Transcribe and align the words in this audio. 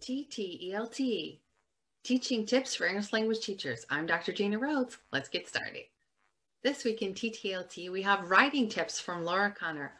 TTELT, 0.00 1.38
Teaching 2.04 2.46
Tips 2.46 2.74
for 2.74 2.86
English 2.86 3.12
Language 3.12 3.40
Teachers. 3.40 3.84
I'm 3.90 4.06
Dr. 4.06 4.32
Gina 4.32 4.58
Rhodes. 4.58 4.96
Let's 5.12 5.28
get 5.28 5.46
started. 5.46 5.82
This 6.62 6.84
week 6.84 7.02
in 7.02 7.12
TTELT, 7.12 7.90
we 7.90 8.00
have 8.00 8.30
writing 8.30 8.66
tips 8.66 8.98
from 8.98 9.26
Laura 9.26 9.50
Connor. 9.50 9.92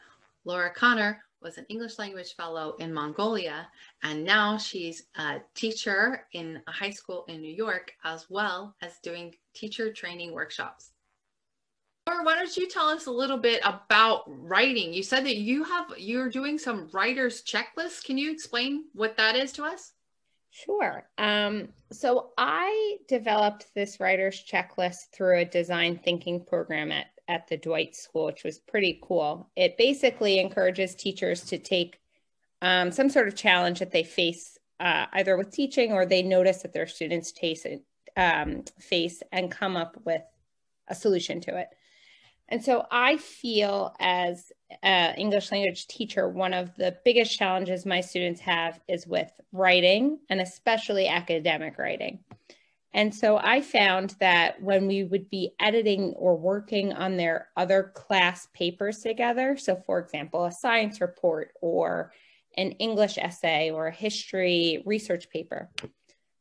Laura 0.43 0.73
Connor 0.73 1.23
was 1.43 1.59
an 1.59 1.67
English 1.69 1.99
language 1.99 2.35
fellow 2.35 2.75
in 2.79 2.91
Mongolia, 2.91 3.67
and 4.01 4.23
now 4.23 4.57
she's 4.57 5.03
a 5.17 5.39
teacher 5.53 6.25
in 6.33 6.63
a 6.65 6.71
high 6.71 6.89
school 6.89 7.23
in 7.27 7.39
New 7.39 7.53
York, 7.53 7.93
as 8.03 8.27
well 8.27 8.75
as 8.81 8.97
doing 9.03 9.35
teacher 9.53 9.93
training 9.93 10.33
workshops. 10.33 10.93
Why 12.23 12.35
don't 12.35 12.55
you 12.57 12.67
tell 12.67 12.87
us 12.87 13.05
a 13.05 13.11
little 13.11 13.37
bit 13.37 13.61
about 13.63 14.23
writing? 14.27 14.93
You 14.93 15.03
said 15.03 15.25
that 15.25 15.37
you 15.37 15.63
have 15.63 15.87
you're 15.97 16.29
doing 16.29 16.57
some 16.57 16.89
writer's 16.93 17.43
checklist. 17.43 18.03
Can 18.05 18.17
you 18.17 18.31
explain 18.31 18.85
what 18.93 19.17
that 19.17 19.35
is 19.35 19.51
to 19.53 19.63
us? 19.63 19.93
Sure. 20.51 21.07
Um, 21.17 21.69
so 21.91 22.31
I 22.37 22.97
developed 23.07 23.67
this 23.73 23.99
writer's 23.99 24.43
checklist 24.43 25.11
through 25.13 25.39
a 25.39 25.45
design 25.45 25.97
thinking 26.03 26.43
program 26.43 26.91
at, 26.91 27.07
at 27.29 27.47
the 27.47 27.55
Dwight 27.55 27.95
School, 27.95 28.25
which 28.25 28.43
was 28.43 28.59
pretty 28.59 28.99
cool. 29.01 29.49
It 29.55 29.77
basically 29.77 30.39
encourages 30.39 30.93
teachers 30.93 31.45
to 31.45 31.57
take 31.57 31.99
um, 32.61 32.91
some 32.91 33.09
sort 33.09 33.29
of 33.29 33.35
challenge 33.35 33.79
that 33.79 33.91
they 33.91 34.03
face 34.03 34.57
uh, 34.81 35.05
either 35.13 35.37
with 35.37 35.51
teaching 35.51 35.93
or 35.93 36.05
they 36.05 36.21
notice 36.21 36.63
that 36.63 36.73
their 36.73 36.87
students 36.87 37.31
taste, 37.31 37.67
um, 38.17 38.63
face 38.79 39.23
and 39.31 39.51
come 39.51 39.77
up 39.77 39.95
with 40.03 40.23
a 40.87 40.95
solution 40.95 41.39
to 41.41 41.57
it. 41.57 41.67
And 42.51 42.61
so 42.63 42.85
I 42.91 43.15
feel 43.15 43.95
as 43.97 44.51
an 44.83 45.15
English 45.15 45.53
language 45.53 45.87
teacher, 45.87 46.27
one 46.27 46.53
of 46.53 46.75
the 46.75 46.97
biggest 47.05 47.37
challenges 47.37 47.85
my 47.85 48.01
students 48.01 48.41
have 48.41 48.77
is 48.89 49.07
with 49.07 49.31
writing 49.53 50.19
and 50.29 50.41
especially 50.41 51.07
academic 51.07 51.77
writing. 51.77 52.19
And 52.93 53.15
so 53.15 53.37
I 53.37 53.61
found 53.61 54.15
that 54.19 54.61
when 54.61 54.85
we 54.85 55.05
would 55.05 55.29
be 55.29 55.53
editing 55.61 56.13
or 56.17 56.35
working 56.35 56.91
on 56.91 57.15
their 57.15 57.47
other 57.55 57.93
class 57.95 58.49
papers 58.53 58.99
together, 58.99 59.55
so 59.55 59.77
for 59.85 59.99
example, 59.99 60.43
a 60.43 60.51
science 60.51 60.99
report 60.99 61.53
or 61.61 62.11
an 62.57 62.71
English 62.73 63.17
essay 63.17 63.71
or 63.71 63.87
a 63.87 63.95
history 63.95 64.83
research 64.85 65.29
paper, 65.29 65.69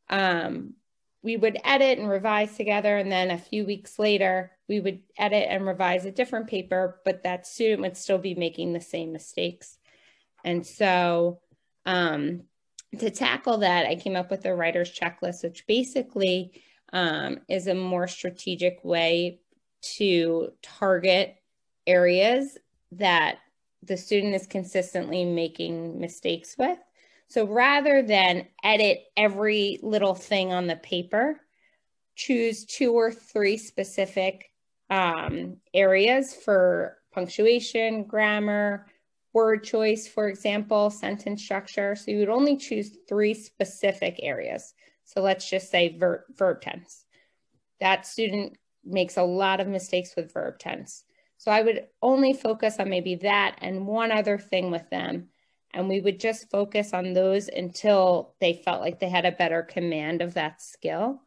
um, 0.09 0.75
we 1.23 1.37
would 1.37 1.59
edit 1.65 1.99
and 1.99 2.09
revise 2.09 2.57
together. 2.57 2.97
And 2.97 3.13
then 3.13 3.31
a 3.31 3.39
few 3.39 3.65
weeks 3.65 3.99
later, 3.99 4.53
we 4.69 4.81
would 4.81 5.01
edit 5.19 5.47
and 5.51 5.67
revise 5.67 6.05
a 6.07 6.11
different 6.11 6.49
paper, 6.49 7.01
but 7.05 7.23
that 7.23 7.47
student 7.47 7.83
would 7.83 7.97
still 7.97 8.19
be 8.19 8.35
making 8.35 8.73
the 8.73 8.81
same 8.81 9.13
mistakes. 9.13 9.79
And 10.45 10.67
so 10.67 11.41
um, 11.85 12.45
to 12.99 13.11
tackle 13.11 13.59
that, 13.59 13.87
I 13.87 13.97
came 13.97 14.17
up 14.17 14.31
with 14.31 14.47
a 14.47 14.55
writer's 14.55 14.91
checklist, 14.91 15.43
which 15.43 15.67
basically 15.67 16.63
um, 16.93 17.41
is 17.49 17.67
a 17.67 17.75
more 17.75 18.09
strategic 18.09 18.83
way 18.83 19.41
to 19.97 20.53
target 20.63 21.37
areas 21.87 22.59
that 22.93 23.39
the 23.83 23.97
student 23.97 24.35
is 24.35 24.47
consistently 24.47 25.25
making 25.25 26.01
mistakes 26.01 26.57
with 26.59 26.79
so 27.31 27.47
rather 27.47 28.03
than 28.03 28.49
edit 28.65 29.05
every 29.17 29.79
little 29.85 30.17
thing 30.17 30.53
on 30.53 30.67
the 30.67 30.75
paper, 30.75 31.41
choose 32.17 32.65
two 32.65 32.93
or 32.93 33.13
three 33.13 33.57
specific 33.57 34.51
um, 34.91 35.59
areas 35.73 36.35
for 36.35 36.99
punctuation, 37.13 38.03
grammar, 38.03 38.87
word 39.33 39.63
choice, 39.63 40.09
for 40.09 40.29
example, 40.29 40.91
sentence 40.91 41.41
structure. 41.41 41.95
So 41.95 42.11
you 42.11 42.19
would 42.19 42.31
only 42.31 42.57
choose 42.57 42.99
three 43.09 43.35
specific 43.35 44.19
areas. 44.21 44.75
So 45.05 45.23
let's 45.23 45.49
just 45.49 45.71
say 45.71 45.97
ver 45.97 46.25
verb 46.37 46.61
tense. 46.61 47.05
That 47.79 48.09
student 48.09 48.59
makes 48.85 49.17
a 49.17 49.23
lot 49.23 49.61
of 49.61 49.69
mistakes 49.69 50.17
with 50.17 50.35
verb 50.35 50.59
tense. 50.59 51.05
So 51.39 51.53
I 51.53 51.63
would 51.63 51.87
only 52.03 52.33
focus 52.33 52.81
on 52.81 52.91
maybe 52.91 53.15
that 53.23 53.57
and 53.61 53.87
one 53.87 54.11
other 54.11 54.37
thing 54.37 54.73
with 54.73 54.91
them 54.91 55.29
and 55.73 55.89
we 55.89 56.01
would 56.01 56.19
just 56.19 56.51
focus 56.51 56.93
on 56.93 57.13
those 57.13 57.49
until 57.49 58.35
they 58.41 58.55
felt 58.65 58.81
like 58.81 58.99
they 58.99 59.09
had 59.09 59.27
a 59.27 59.33
better 59.33 59.63
command 59.63 60.23
of 60.23 60.35
that 60.35 60.61
skill. 60.61 61.23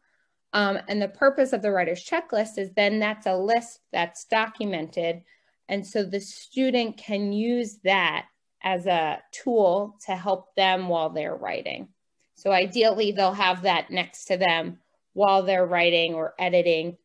Um, 0.52 0.78
and 0.88 1.02
the 1.02 1.08
purpose 1.08 1.52
of 1.52 1.62
the 1.62 1.72
writer's 1.72 2.04
checklist 2.04 2.58
is 2.58 2.70
then 2.76 3.00
that's 3.00 3.26
a 3.26 3.36
list 3.36 3.80
that's 3.92 4.24
documented. 4.24 5.22
And 5.68 5.86
so 5.86 6.04
the 6.04 6.20
student 6.20 6.96
can 6.96 7.32
use 7.32 7.78
that 7.84 8.26
as 8.62 8.86
a 8.86 9.22
tool 9.32 9.96
to 10.06 10.14
help 10.14 10.54
them 10.54 10.88
while 10.88 11.10
they're 11.10 11.36
writing. 11.36 11.88
So 12.34 12.50
ideally, 12.50 13.12
they'll 13.12 13.32
have 13.32 13.62
that 13.62 13.90
next 13.90 14.26
to 14.26 14.36
them 14.36 14.78
while 15.12 15.42
they're 15.42 15.66
writing 15.66 16.14
or 16.14 16.34
editing 16.38 16.96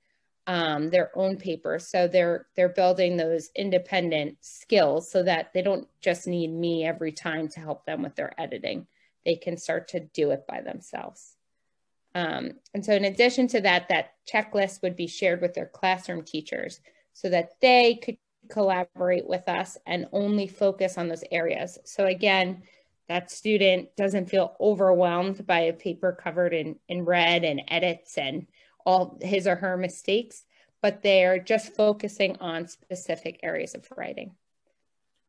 um, 0.49 0.89
their 0.89 1.11
own 1.15 1.37
papers. 1.37 1.87
So 1.87 2.07
they're 2.07 2.47
they're 2.55 2.69
building 2.69 3.17
those 3.17 3.51
independent 3.55 4.37
skills 4.41 5.09
so 5.11 5.21
that 5.21 5.53
they 5.53 5.61
don't 5.61 5.87
just 6.01 6.25
need 6.25 6.51
me 6.51 6.83
every 6.83 7.11
time 7.11 7.47
to 7.49 7.59
help 7.59 7.85
them 7.85 8.01
with 8.01 8.15
their 8.15 8.33
editing. 8.41 8.87
They 9.23 9.35
can 9.35 9.57
start 9.57 9.89
to 9.89 9.99
do 9.99 10.31
it 10.31 10.45
by 10.47 10.61
themselves. 10.61 11.35
Um, 12.15 12.53
and 12.73 12.83
so 12.83 12.93
in 12.93 13.05
addition 13.05 13.47
to 13.49 13.61
that, 13.61 13.89
that 13.89 14.13
checklist 14.27 14.81
would 14.81 14.95
be 14.95 15.05
shared 15.05 15.39
with 15.39 15.53
their 15.53 15.67
classroom 15.67 16.23
teachers 16.23 16.79
so 17.13 17.29
that 17.29 17.51
they 17.61 17.99
could 18.03 18.17
collaborate 18.49 19.27
with 19.27 19.47
us 19.47 19.77
and 19.85 20.07
only 20.11 20.47
focus 20.47 20.97
on 20.97 21.09
those 21.09 21.23
areas. 21.31 21.77
So 21.85 22.07
again, 22.07 22.63
that 23.07 23.29
student 23.29 23.95
doesn't 23.97 24.31
feel 24.31 24.55
overwhelmed 24.59 25.45
by 25.45 25.59
a 25.59 25.73
paper 25.73 26.11
covered 26.11 26.55
in, 26.55 26.77
in 26.87 27.05
red 27.05 27.43
and 27.43 27.61
edits 27.67 28.17
and 28.17 28.47
all 28.85 29.17
his 29.21 29.47
or 29.47 29.55
her 29.55 29.77
mistakes, 29.77 30.45
but 30.81 31.01
they're 31.01 31.39
just 31.39 31.75
focusing 31.75 32.37
on 32.37 32.67
specific 32.67 33.39
areas 33.43 33.75
of 33.75 33.87
writing. 33.95 34.31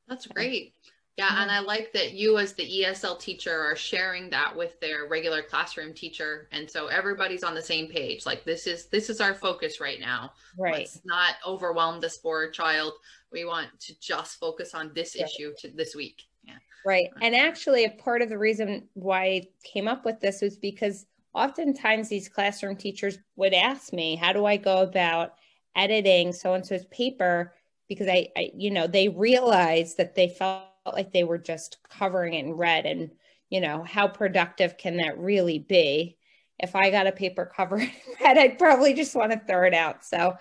That's 0.08 0.26
great. 0.26 0.74
Yeah, 1.16 1.28
mm-hmm. 1.28 1.42
and 1.42 1.50
I 1.50 1.60
like 1.60 1.92
that 1.92 2.12
you 2.12 2.38
as 2.38 2.54
the 2.54 2.64
ESL 2.64 3.18
teacher 3.20 3.60
are 3.60 3.76
sharing 3.76 4.30
that 4.30 4.56
with 4.56 4.80
their 4.80 5.06
regular 5.06 5.42
classroom 5.42 5.92
teacher 5.92 6.48
and 6.50 6.70
so 6.70 6.86
everybody's 6.86 7.44
on 7.44 7.54
the 7.54 7.62
same 7.62 7.88
page. 7.88 8.24
Like 8.24 8.44
this 8.44 8.66
is 8.66 8.86
this 8.86 9.10
is 9.10 9.20
our 9.20 9.34
focus 9.34 9.80
right 9.80 10.00
now. 10.00 10.32
Right. 10.58 10.78
Let's 10.78 11.00
not 11.04 11.34
overwhelm 11.46 12.00
this 12.00 12.16
poor 12.16 12.50
child. 12.50 12.94
We 13.30 13.44
want 13.44 13.68
to 13.80 14.00
just 14.00 14.40
focus 14.40 14.74
on 14.74 14.92
this 14.94 15.14
right. 15.14 15.28
issue 15.28 15.52
to 15.58 15.68
this 15.68 15.94
week. 15.94 16.22
Yeah. 16.42 16.54
Right. 16.86 17.10
And 17.20 17.34
actually 17.34 17.84
a 17.84 17.90
part 17.90 18.22
of 18.22 18.28
the 18.28 18.38
reason 18.38 18.88
why 18.94 19.24
I 19.24 19.42
came 19.62 19.88
up 19.88 20.06
with 20.06 20.20
this 20.20 20.40
was 20.40 20.56
because 20.56 21.04
oftentimes 21.34 22.08
these 22.08 22.28
classroom 22.28 22.76
teachers 22.76 23.18
would 23.36 23.54
ask 23.54 23.92
me, 23.92 24.16
how 24.16 24.32
do 24.32 24.44
I 24.46 24.56
go 24.56 24.82
about 24.82 25.34
editing 25.76 26.32
so 26.32 26.54
and 26.54 26.64
so's 26.64 26.84
paper? 26.86 27.54
Because 27.88 28.08
I, 28.08 28.28
I, 28.36 28.50
you 28.54 28.70
know, 28.70 28.86
they 28.86 29.08
realized 29.08 29.96
that 29.96 30.14
they 30.14 30.28
felt 30.28 30.64
like 30.92 31.12
they 31.12 31.24
were 31.24 31.38
just 31.38 31.78
covering 31.88 32.34
it 32.34 32.44
in 32.44 32.52
red. 32.54 32.86
And, 32.86 33.10
you 33.48 33.60
know, 33.60 33.84
how 33.84 34.08
productive 34.08 34.76
can 34.76 34.96
that 34.98 35.18
really 35.18 35.58
be? 35.58 36.16
If 36.58 36.76
I 36.76 36.90
got 36.90 37.06
a 37.06 37.12
paper 37.12 37.46
covered 37.46 37.82
in 37.82 37.90
red, 38.20 38.38
I'd 38.38 38.58
probably 38.58 38.94
just 38.94 39.14
want 39.14 39.32
to 39.32 39.38
throw 39.38 39.66
it 39.66 39.74
out. 39.74 40.04
So 40.04 40.36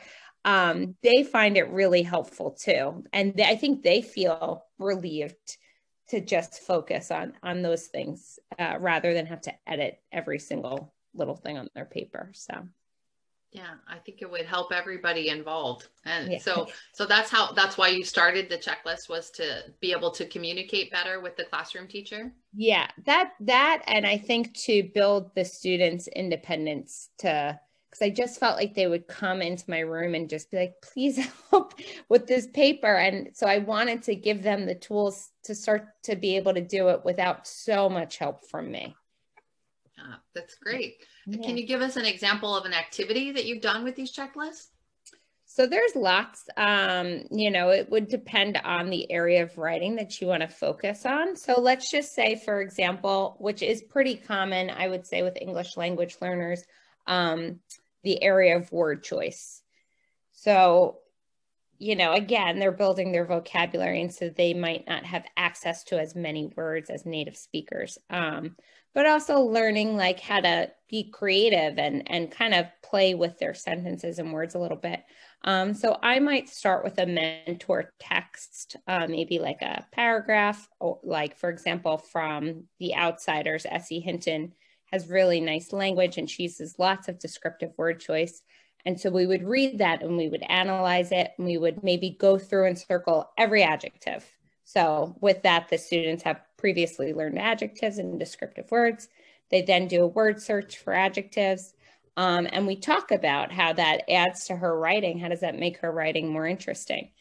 um, 0.45 0.95
they 1.03 1.23
find 1.23 1.57
it 1.57 1.69
really 1.69 2.01
helpful 2.01 2.51
too. 2.51 3.03
And 3.13 3.35
they, 3.35 3.43
I 3.43 3.55
think 3.55 3.83
they 3.83 4.01
feel 4.01 4.65
relieved 4.77 5.57
to 6.09 6.21
just 6.21 6.61
focus 6.61 7.11
on 7.11 7.33
on 7.43 7.61
those 7.61 7.87
things 7.87 8.39
uh, 8.57 8.77
rather 8.79 9.13
than 9.13 9.25
have 9.25 9.41
to 9.41 9.53
edit 9.67 9.99
every 10.11 10.39
single 10.39 10.93
little 11.13 11.35
thing 11.35 11.57
on 11.57 11.67
their 11.75 11.85
paper 11.85 12.31
so. 12.33 12.53
Yeah 13.51 13.75
i 13.87 13.97
think 13.97 14.21
it 14.21 14.29
would 14.29 14.45
help 14.45 14.71
everybody 14.71 15.29
involved. 15.29 15.87
And 16.05 16.33
yeah. 16.33 16.39
so 16.39 16.67
so 16.93 17.05
that's 17.05 17.31
how 17.31 17.51
that's 17.53 17.77
why 17.77 17.87
you 17.87 18.03
started 18.03 18.49
the 18.49 18.57
checklist 18.57 19.09
was 19.09 19.31
to 19.31 19.63
be 19.79 19.91
able 19.91 20.11
to 20.11 20.25
communicate 20.25 20.91
better 20.91 21.19
with 21.19 21.35
the 21.35 21.45
classroom 21.45 21.87
teacher? 21.87 22.31
Yeah 22.53 22.87
that 23.05 23.31
that 23.39 23.83
and 23.87 24.05
i 24.05 24.17
think 24.17 24.53
to 24.65 24.89
build 24.93 25.33
the 25.35 25.45
students 25.45 26.07
independence 26.07 27.09
to 27.19 27.59
because 27.89 28.05
I 28.05 28.09
just 28.11 28.39
felt 28.39 28.57
like 28.57 28.75
they 28.75 28.87
would 28.87 29.07
come 29.07 29.41
into 29.41 29.69
my 29.69 29.79
room 29.79 30.13
and 30.13 30.29
just 30.29 30.51
be 30.51 30.57
like, 30.57 30.75
please 30.81 31.17
help 31.49 31.73
with 32.07 32.27
this 32.27 32.47
paper. 32.47 32.93
And 32.93 33.29
so 33.33 33.47
I 33.47 33.57
wanted 33.59 34.03
to 34.03 34.15
give 34.15 34.43
them 34.43 34.65
the 34.65 34.75
tools 34.75 35.31
to 35.43 35.55
start 35.55 35.87
to 36.03 36.15
be 36.15 36.37
able 36.37 36.53
to 36.53 36.61
do 36.61 36.89
it 36.89 37.03
without 37.03 37.47
so 37.47 37.89
much 37.89 38.17
help 38.17 38.47
from 38.47 38.71
me. 38.71 38.95
Yeah, 39.97 40.15
that's 40.35 40.55
great. 40.55 41.03
Yeah. 41.25 41.41
Can 41.45 41.57
you 41.57 41.65
give 41.65 41.81
us 41.81 41.97
an 41.97 42.05
example 42.05 42.55
of 42.55 42.65
an 42.65 42.73
activity 42.73 43.31
that 43.31 43.45
you've 43.45 43.61
done 43.61 43.83
with 43.83 43.95
these 43.95 44.15
checklists? 44.15 44.67
So 45.51 45.65
there's 45.65 45.95
lots, 45.95 46.47
um, 46.57 47.23
you 47.31 47.49
know, 47.49 47.69
it 47.69 47.89
would 47.89 48.07
depend 48.07 48.57
on 48.63 48.91
the 48.91 49.11
area 49.11 49.41
of 49.41 49.57
writing 49.57 49.95
that 49.95 50.21
you 50.21 50.27
want 50.27 50.41
to 50.41 50.47
focus 50.47 51.07
on. 51.07 51.35
So 51.35 51.59
let's 51.59 51.89
just 51.89 52.13
say, 52.13 52.35
for 52.35 52.61
example, 52.61 53.35
which 53.39 53.63
is 53.63 53.81
pretty 53.81 54.15
common, 54.15 54.69
I 54.69 54.87
would 54.87 55.07
say, 55.07 55.23
with 55.23 55.41
English 55.41 55.75
language 55.75 56.17
learners, 56.21 56.63
um, 57.07 57.59
the 58.03 58.21
area 58.23 58.57
of 58.57 58.71
word 58.71 59.03
choice. 59.03 59.61
So 60.31 60.99
you 61.79 61.95
know, 61.95 62.11
again, 62.11 62.59
they're 62.59 62.73
building 62.73 63.11
their 63.11 63.25
vocabulary, 63.25 64.01
and 64.01 64.13
so 64.13 64.29
they 64.29 64.53
might 64.53 64.85
not 64.85 65.05
have 65.05 65.25
access 65.37 65.85
to 65.85 65.99
as 65.99 66.13
many 66.13 66.51
words 66.57 66.89
as 66.89 67.05
native 67.05 67.37
speakers. 67.37 67.97
Um, 68.09 68.57
but 68.93 69.05
also 69.05 69.39
learning 69.39 69.95
like 69.95 70.19
how 70.19 70.41
to 70.41 70.69
be 70.89 71.09
creative 71.09 71.77
and 71.77 72.11
and 72.11 72.31
kind 72.31 72.53
of 72.53 72.65
play 72.83 73.13
with 73.13 73.37
their 73.39 73.53
sentences 73.53 74.19
and 74.19 74.33
words 74.33 74.55
a 74.55 74.59
little 74.59 74.77
bit. 74.77 75.03
Um, 75.45 75.73
so 75.73 75.97
I 76.03 76.19
might 76.19 76.49
start 76.49 76.83
with 76.83 76.97
a 76.97 77.05
mentor 77.05 77.93
text, 77.99 78.75
uh, 78.87 79.07
maybe 79.07 79.39
like 79.39 79.61
a 79.61 79.85
paragraph, 79.93 80.67
or 80.81 80.99
like 81.03 81.37
for 81.37 81.49
example, 81.49 81.97
from 81.97 82.65
The 82.79 82.95
Outsiders, 82.95 83.65
S.E. 83.65 84.01
Hinton 84.01 84.53
has 84.91 85.09
really 85.09 85.39
nice 85.39 85.71
language 85.73 86.17
and 86.17 86.29
she 86.29 86.43
uses 86.43 86.79
lots 86.79 87.07
of 87.07 87.19
descriptive 87.19 87.71
word 87.77 87.99
choice. 87.99 88.41
And 88.85 88.99
so 88.99 89.09
we 89.09 89.27
would 89.27 89.43
read 89.43 89.79
that 89.79 90.01
and 90.01 90.17
we 90.17 90.29
would 90.29 90.43
analyze 90.47 91.11
it 91.11 91.31
and 91.37 91.45
we 91.45 91.57
would 91.57 91.83
maybe 91.83 92.11
go 92.19 92.37
through 92.37 92.67
and 92.67 92.77
circle 92.77 93.29
every 93.37 93.63
adjective. 93.63 94.25
So 94.63 95.15
with 95.19 95.43
that, 95.43 95.67
the 95.69 95.77
students 95.77 96.23
have 96.23 96.41
previously 96.57 97.13
learned 97.13 97.39
adjectives 97.39 97.97
and 97.97 98.19
descriptive 98.19 98.69
words. 98.71 99.09
They 99.49 99.61
then 99.61 99.87
do 99.87 100.03
a 100.03 100.07
word 100.07 100.41
search 100.41 100.77
for 100.77 100.93
adjectives. 100.93 101.73
Um, 102.17 102.47
and 102.51 102.67
we 102.67 102.75
talk 102.75 103.11
about 103.11 103.51
how 103.51 103.73
that 103.73 104.09
adds 104.09 104.45
to 104.45 104.55
her 104.55 104.77
writing. 104.77 105.19
How 105.19 105.29
does 105.29 105.39
that 105.39 105.57
make 105.57 105.77
her 105.79 105.91
writing 105.91 106.31
more 106.31 106.45
interesting? 106.45 107.11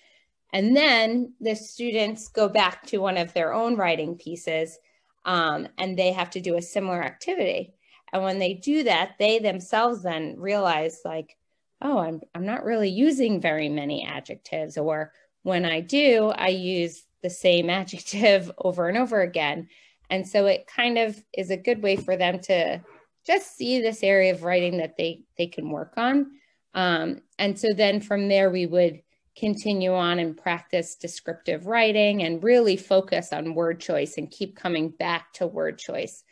And 0.52 0.76
then 0.76 1.34
the 1.40 1.54
students 1.54 2.28
go 2.28 2.48
back 2.48 2.86
to 2.86 2.98
one 2.98 3.16
of 3.16 3.32
their 3.32 3.52
own 3.52 3.76
writing 3.76 4.16
pieces 4.16 4.78
um, 5.24 5.68
and 5.78 5.98
they 5.98 6.12
have 6.12 6.30
to 6.30 6.40
do 6.40 6.56
a 6.56 6.62
similar 6.62 7.02
activity. 7.02 7.74
And 8.12 8.22
when 8.22 8.38
they 8.38 8.54
do 8.54 8.84
that, 8.84 9.16
they 9.18 9.38
themselves 9.38 10.02
then 10.02 10.36
realize, 10.38 11.00
like, 11.04 11.36
oh, 11.82 11.98
I'm, 11.98 12.20
I'm 12.34 12.46
not 12.46 12.64
really 12.64 12.88
using 12.88 13.40
very 13.40 13.68
many 13.68 14.06
adjectives. 14.06 14.78
Or 14.78 15.12
when 15.42 15.64
I 15.64 15.80
do, 15.80 16.32
I 16.34 16.48
use 16.48 17.04
the 17.22 17.30
same 17.30 17.70
adjective 17.70 18.50
over 18.58 18.88
and 18.88 18.98
over 18.98 19.20
again. 19.20 19.68
And 20.10 20.26
so 20.26 20.46
it 20.46 20.66
kind 20.66 20.98
of 20.98 21.22
is 21.36 21.50
a 21.50 21.56
good 21.56 21.82
way 21.82 21.96
for 21.96 22.16
them 22.16 22.38
to 22.40 22.80
just 23.26 23.56
see 23.56 23.80
this 23.80 24.02
area 24.02 24.32
of 24.32 24.42
writing 24.42 24.78
that 24.78 24.96
they 24.96 25.22
they 25.36 25.46
can 25.46 25.68
work 25.70 25.92
on. 25.98 26.30
Um, 26.72 27.20
and 27.38 27.58
so 27.58 27.68
then 27.74 28.00
from 28.00 28.28
there 28.28 28.48
we 28.48 28.64
would 28.64 29.02
continue 29.38 29.94
on 29.94 30.18
and 30.18 30.36
practice 30.36 30.96
descriptive 30.96 31.66
writing 31.66 32.22
and 32.22 32.42
really 32.42 32.76
focus 32.76 33.32
on 33.32 33.54
word 33.54 33.80
choice 33.80 34.18
and 34.18 34.30
keep 34.30 34.56
coming 34.56 34.88
back 34.88 35.32
to 35.34 35.46
word 35.46 35.78
choice. 35.78 36.24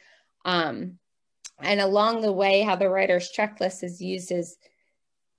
Um, 0.44 0.98
and 1.60 1.80
along 1.80 2.20
the 2.20 2.32
way, 2.32 2.62
how 2.62 2.76
the 2.76 2.88
writer's 2.88 3.32
checklist 3.32 3.82
is 3.82 4.00
used 4.00 4.32
is 4.32 4.56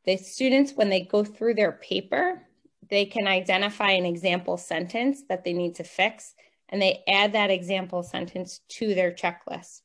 the 0.05 0.17
students, 0.17 0.73
when 0.73 0.89
they 0.89 1.01
go 1.01 1.23
through 1.23 1.55
their 1.55 1.73
paper, 1.73 2.41
they 2.89 3.05
can 3.05 3.27
identify 3.27 3.91
an 3.91 4.05
example 4.05 4.57
sentence 4.57 5.23
that 5.27 5.43
they 5.43 5.53
need 5.53 5.75
to 5.75 5.83
fix, 5.83 6.33
and 6.69 6.81
they 6.81 7.03
add 7.07 7.33
that 7.33 7.51
example 7.51 8.01
sentence 8.03 8.61
to 8.69 8.95
their 8.95 9.11
checklist. 9.11 9.81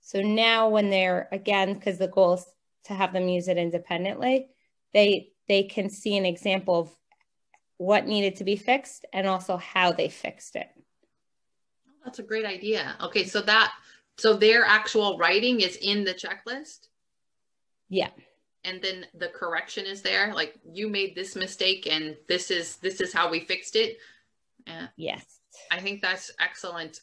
So 0.00 0.20
now 0.20 0.68
when 0.68 0.90
they're, 0.90 1.28
again, 1.32 1.74
because 1.74 1.98
the 1.98 2.08
goal 2.08 2.34
is 2.34 2.46
to 2.84 2.94
have 2.94 3.12
them 3.12 3.28
use 3.28 3.48
it 3.48 3.58
independently, 3.58 4.48
they, 4.92 5.30
they 5.48 5.64
can 5.64 5.90
see 5.90 6.16
an 6.16 6.26
example 6.26 6.78
of 6.78 6.96
what 7.78 8.06
needed 8.06 8.36
to 8.36 8.44
be 8.44 8.56
fixed 8.56 9.04
and 9.12 9.26
also 9.26 9.56
how 9.56 9.92
they 9.92 10.08
fixed 10.08 10.56
it. 10.56 10.68
That's 12.04 12.18
a 12.18 12.22
great 12.22 12.44
idea. 12.44 12.96
Okay, 13.00 13.24
so 13.24 13.40
that 13.42 13.72
so 14.16 14.34
their 14.34 14.64
actual 14.64 15.18
writing 15.18 15.60
is 15.60 15.76
in 15.76 16.04
the 16.04 16.14
checklist? 16.14 16.88
Yeah. 17.88 18.10
And 18.64 18.80
then 18.80 19.06
the 19.14 19.28
correction 19.28 19.86
is 19.86 20.02
there 20.02 20.32
like 20.34 20.54
you 20.70 20.88
made 20.88 21.14
this 21.14 21.36
mistake 21.36 21.86
and 21.90 22.16
this 22.28 22.50
is 22.50 22.76
this 22.76 23.00
is 23.00 23.12
how 23.12 23.30
we 23.30 23.40
fixed 23.40 23.76
it. 23.76 23.98
Yeah. 24.66 24.86
Yes. 24.96 25.24
I 25.70 25.80
think 25.80 26.00
that's 26.02 26.30
excellent. 26.40 27.00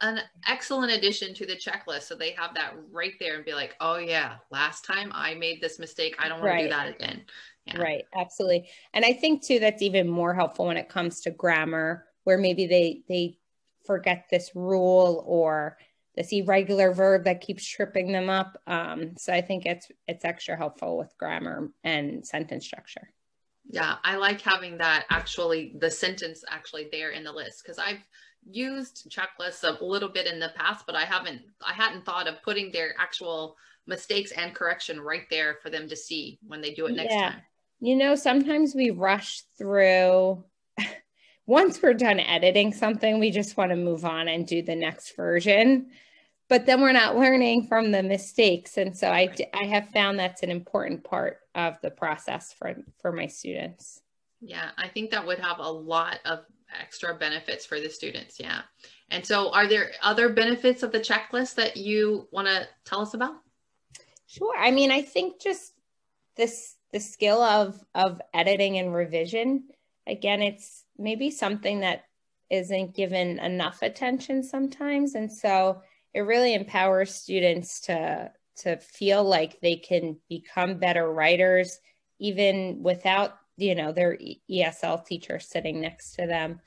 An 0.00 0.20
excellent 0.46 0.92
addition 0.92 1.34
to 1.34 1.46
the 1.46 1.56
checklist. 1.56 2.02
So 2.02 2.14
they 2.14 2.30
have 2.32 2.54
that 2.54 2.74
right 2.90 3.14
there 3.20 3.36
and 3.36 3.44
be 3.44 3.54
like, 3.54 3.74
oh, 3.80 3.96
yeah, 3.96 4.36
last 4.50 4.84
time 4.84 5.10
I 5.12 5.34
made 5.34 5.60
this 5.60 5.78
mistake. 5.78 6.16
I 6.18 6.28
don't 6.28 6.40
want 6.40 6.52
right. 6.52 6.62
to 6.62 6.68
do 6.68 6.70
that 6.70 6.94
again. 6.94 7.22
Yeah. 7.66 7.78
Right. 7.78 8.04
Absolutely. 8.14 8.68
And 8.92 9.04
I 9.04 9.12
think, 9.12 9.42
too, 9.42 9.58
that's 9.58 9.82
even 9.82 10.08
more 10.08 10.34
helpful 10.34 10.66
when 10.66 10.76
it 10.76 10.88
comes 10.88 11.20
to 11.22 11.30
grammar, 11.30 12.04
where 12.24 12.38
maybe 12.38 12.66
they, 12.66 13.02
they 13.08 13.38
forget 13.84 14.26
this 14.30 14.50
rule 14.54 15.24
or 15.26 15.78
this 16.16 16.32
irregular 16.32 16.92
verb 16.92 17.24
that 17.24 17.40
keeps 17.40 17.66
tripping 17.66 18.12
them 18.12 18.30
up. 18.30 18.60
Um, 18.66 19.16
so 19.16 19.32
I 19.32 19.40
think 19.40 19.66
it's 19.66 19.88
it's 20.06 20.24
extra 20.24 20.56
helpful 20.56 20.96
with 20.96 21.12
grammar 21.18 21.70
and 21.82 22.24
sentence 22.24 22.64
structure. 22.64 23.10
Yeah, 23.68 23.96
I 24.04 24.16
like 24.16 24.40
having 24.40 24.78
that 24.78 25.06
actually 25.10 25.74
the 25.78 25.90
sentence 25.90 26.44
actually 26.48 26.88
there 26.92 27.10
in 27.10 27.24
the 27.24 27.32
list 27.32 27.62
because 27.62 27.78
I've 27.78 28.04
used 28.50 29.10
checklists 29.10 29.64
a 29.64 29.82
little 29.84 30.08
bit 30.08 30.26
in 30.26 30.38
the 30.38 30.52
past, 30.56 30.86
but 30.86 30.94
I 30.94 31.04
haven't 31.04 31.42
I 31.64 31.72
hadn't 31.72 32.04
thought 32.04 32.28
of 32.28 32.42
putting 32.42 32.72
their 32.72 32.94
actual 32.98 33.56
mistakes 33.86 34.32
and 34.32 34.54
correction 34.54 35.00
right 35.00 35.28
there 35.30 35.58
for 35.62 35.70
them 35.70 35.88
to 35.88 35.96
see 35.96 36.38
when 36.46 36.60
they 36.60 36.72
do 36.72 36.86
it 36.86 36.94
next 36.94 37.14
yeah. 37.14 37.30
time. 37.30 37.42
You 37.80 37.96
know, 37.96 38.14
sometimes 38.14 38.74
we 38.74 38.90
rush 38.90 39.42
through 39.58 40.44
once 41.46 41.82
we're 41.82 41.94
done 41.94 42.20
editing 42.20 42.72
something, 42.72 43.18
we 43.18 43.30
just 43.30 43.56
want 43.56 43.70
to 43.70 43.76
move 43.76 44.04
on 44.04 44.28
and 44.28 44.46
do 44.46 44.62
the 44.62 44.76
next 44.76 45.16
version. 45.16 45.90
But 46.48 46.66
then 46.66 46.80
we're 46.80 46.92
not 46.92 47.16
learning 47.16 47.66
from 47.66 47.90
the 47.90 48.02
mistakes. 48.02 48.76
And 48.76 48.96
so 48.96 49.08
I, 49.08 49.34
I 49.54 49.64
have 49.64 49.88
found 49.88 50.18
that's 50.18 50.42
an 50.42 50.50
important 50.50 51.02
part 51.02 51.40
of 51.54 51.80
the 51.80 51.90
process 51.90 52.52
for, 52.52 52.76
for 53.00 53.12
my 53.12 53.26
students. 53.26 54.02
Yeah, 54.40 54.70
I 54.76 54.88
think 54.88 55.10
that 55.10 55.26
would 55.26 55.38
have 55.38 55.58
a 55.58 55.70
lot 55.70 56.20
of 56.26 56.44
extra 56.80 57.14
benefits 57.14 57.64
for 57.66 57.80
the 57.80 57.88
students. 57.88 58.38
Yeah. 58.38 58.62
And 59.10 59.24
so 59.24 59.52
are 59.52 59.66
there 59.66 59.90
other 60.02 60.28
benefits 60.28 60.82
of 60.82 60.92
the 60.92 61.00
checklist 61.00 61.54
that 61.56 61.76
you 61.76 62.28
want 62.32 62.48
to 62.48 62.66
tell 62.84 63.00
us 63.00 63.14
about? 63.14 63.34
Sure. 64.26 64.56
I 64.58 64.70
mean, 64.70 64.90
I 64.90 65.02
think 65.02 65.40
just 65.40 65.74
this 66.36 66.76
the 66.92 67.00
skill 67.00 67.42
of 67.42 67.84
of 67.94 68.20
editing 68.32 68.78
and 68.78 68.94
revision 68.94 69.64
again 70.06 70.42
it's 70.42 70.84
maybe 70.98 71.30
something 71.30 71.80
that 71.80 72.04
isn't 72.50 72.94
given 72.94 73.38
enough 73.38 73.82
attention 73.82 74.42
sometimes 74.42 75.14
and 75.14 75.32
so 75.32 75.82
it 76.12 76.20
really 76.20 76.54
empowers 76.54 77.14
students 77.14 77.80
to 77.80 78.30
to 78.56 78.76
feel 78.76 79.24
like 79.24 79.60
they 79.60 79.76
can 79.76 80.16
become 80.28 80.78
better 80.78 81.12
writers 81.12 81.80
even 82.20 82.80
without 82.82 83.38
you 83.56 83.74
know 83.74 83.92
their 83.92 84.16
esl 84.50 85.04
teacher 85.04 85.40
sitting 85.40 85.80
next 85.80 86.12
to 86.14 86.26
them 86.26 86.60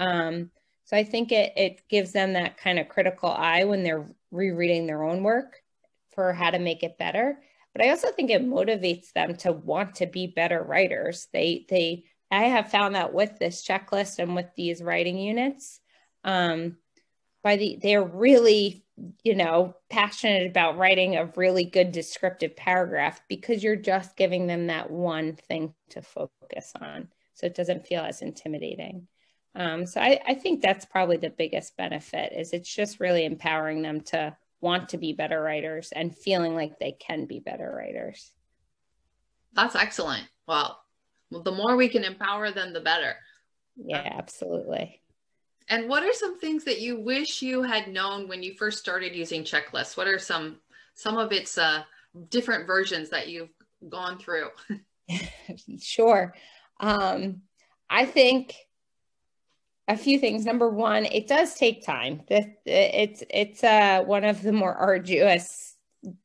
um, 0.00 0.50
so 0.84 0.96
i 0.96 1.04
think 1.04 1.30
it, 1.30 1.52
it 1.56 1.88
gives 1.88 2.12
them 2.12 2.32
that 2.32 2.56
kind 2.56 2.78
of 2.78 2.88
critical 2.88 3.30
eye 3.30 3.64
when 3.64 3.82
they're 3.82 4.10
rereading 4.30 4.86
their 4.86 5.02
own 5.02 5.22
work 5.22 5.62
for 6.12 6.32
how 6.32 6.50
to 6.50 6.58
make 6.58 6.82
it 6.82 6.98
better. 6.98 7.40
But 7.74 7.84
i 7.84 7.90
also 7.90 8.10
think 8.10 8.30
it 8.30 8.44
motivates 8.46 9.12
them 9.12 9.36
to 9.36 9.52
want 9.52 9.96
to 9.96 10.06
be 10.06 10.26
better 10.26 10.62
writers. 10.62 11.28
They 11.32 11.66
they 11.68 12.04
I 12.30 12.44
have 12.44 12.70
found 12.70 12.94
that 12.94 13.12
with 13.12 13.38
this 13.38 13.66
checklist 13.66 14.18
and 14.18 14.36
with 14.36 14.46
these 14.56 14.82
writing 14.82 15.18
units, 15.18 15.80
um, 16.24 16.76
by 17.42 17.56
the 17.56 17.78
they're 17.80 18.04
really 18.04 18.84
you 19.22 19.34
know 19.34 19.74
passionate 19.88 20.46
about 20.46 20.76
writing 20.76 21.16
a 21.16 21.32
really 21.36 21.64
good 21.64 21.90
descriptive 21.92 22.54
paragraph 22.54 23.20
because 23.28 23.62
you're 23.62 23.76
just 23.76 24.16
giving 24.16 24.46
them 24.46 24.66
that 24.66 24.90
one 24.90 25.36
thing 25.36 25.74
to 25.90 26.02
focus 26.02 26.72
on, 26.80 27.08
so 27.34 27.46
it 27.46 27.54
doesn't 27.54 27.86
feel 27.86 28.02
as 28.02 28.20
intimidating. 28.20 29.06
Um, 29.54 29.86
so 29.86 30.00
I, 30.00 30.20
I 30.26 30.34
think 30.34 30.62
that's 30.62 30.84
probably 30.84 31.16
the 31.16 31.30
biggest 31.30 31.76
benefit 31.76 32.32
is 32.32 32.52
it's 32.52 32.72
just 32.72 33.00
really 33.00 33.24
empowering 33.24 33.82
them 33.82 34.00
to 34.02 34.36
want 34.60 34.90
to 34.90 34.98
be 34.98 35.12
better 35.12 35.40
writers 35.40 35.92
and 35.92 36.16
feeling 36.16 36.54
like 36.54 36.78
they 36.78 36.92
can 36.92 37.26
be 37.26 37.40
better 37.40 37.72
writers. 37.76 38.32
That's 39.54 39.74
excellent. 39.74 40.24
Well, 40.46 40.80
the 41.30 41.52
more 41.52 41.76
we 41.76 41.88
can 41.88 42.04
empower 42.04 42.50
them, 42.50 42.72
the 42.72 42.80
better. 42.80 43.14
Yeah, 43.76 44.08
absolutely. 44.18 45.00
And 45.68 45.88
what 45.88 46.02
are 46.02 46.12
some 46.12 46.38
things 46.38 46.64
that 46.64 46.80
you 46.80 47.00
wish 47.00 47.42
you 47.42 47.62
had 47.62 47.88
known 47.88 48.28
when 48.28 48.42
you 48.42 48.54
first 48.54 48.78
started 48.78 49.14
using 49.14 49.44
checklists? 49.44 49.96
What 49.96 50.08
are 50.08 50.18
some 50.18 50.58
some 50.94 51.16
of 51.16 51.32
its 51.32 51.56
uh, 51.56 51.82
different 52.28 52.66
versions 52.66 53.10
that 53.10 53.28
you've 53.28 53.54
gone 53.88 54.18
through? 54.18 54.48
sure. 55.80 56.34
Um, 56.80 57.42
I 57.88 58.04
think 58.04 58.54
a 59.90 59.96
few 59.96 60.18
things. 60.18 60.44
Number 60.44 60.68
one, 60.68 61.06
it 61.06 61.26
does 61.26 61.54
take 61.54 61.84
time. 61.84 62.22
It's 62.28 63.22
it's 63.28 63.64
uh, 63.64 64.02
one 64.04 64.24
of 64.24 64.42
the 64.42 64.52
more 64.52 64.74
arduous 64.74 65.76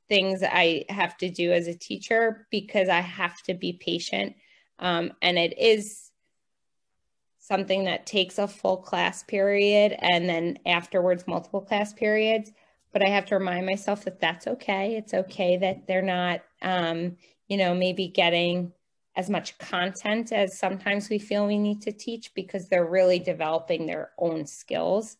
things 0.07 0.43
I 0.43 0.85
have 0.89 1.17
to 1.17 1.29
do 1.29 1.51
as 1.51 1.67
a 1.67 1.73
teacher 1.73 2.47
because 2.51 2.89
I 2.89 3.01
have 3.01 3.41
to 3.43 3.53
be 3.53 3.73
patient 3.73 4.35
um, 4.79 5.13
and 5.21 5.37
it 5.37 5.57
is 5.57 6.11
something 7.39 7.85
that 7.85 8.05
takes 8.05 8.39
a 8.39 8.47
full 8.47 8.77
class 8.77 9.23
period 9.23 9.95
and 9.99 10.27
then 10.27 10.57
afterwards 10.65 11.27
multiple 11.27 11.61
class 11.61 11.93
periods. 11.93 12.51
But 12.91 13.03
I 13.03 13.09
have 13.09 13.25
to 13.27 13.35
remind 13.35 13.65
myself 13.65 14.05
that 14.05 14.21
that's 14.21 14.47
okay. 14.47 14.95
It's 14.95 15.13
okay 15.13 15.57
that 15.57 15.85
they're 15.85 16.01
not, 16.01 16.41
um, 16.61 17.17
you 17.47 17.57
know, 17.57 17.75
maybe 17.75 18.07
getting 18.07 18.71
as 19.15 19.29
much 19.29 19.57
content 19.57 20.31
as 20.31 20.57
sometimes 20.57 21.09
we 21.09 21.19
feel 21.19 21.47
we 21.47 21.57
need 21.57 21.81
to 21.81 21.91
teach 21.91 22.33
because 22.33 22.67
they're 22.67 22.85
really 22.85 23.19
developing 23.19 23.85
their 23.85 24.11
own 24.17 24.45
skills. 24.45 25.17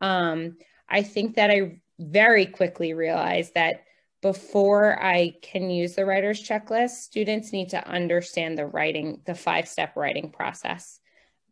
Um, 0.00 0.56
I 0.88 1.02
think 1.02 1.36
that 1.36 1.50
I 1.50 1.80
very 1.98 2.46
quickly 2.46 2.94
realized 2.94 3.54
that 3.54 3.84
before 4.20 5.00
I 5.00 5.36
can 5.42 5.70
use 5.70 5.94
the 5.94 6.04
writer's 6.04 6.42
checklist, 6.42 6.90
students 6.90 7.52
need 7.52 7.70
to 7.70 7.86
understand 7.86 8.58
the 8.58 8.66
writing, 8.66 9.20
the 9.24 9.34
five 9.34 9.68
step 9.68 9.94
writing 9.96 10.30
process 10.30 10.98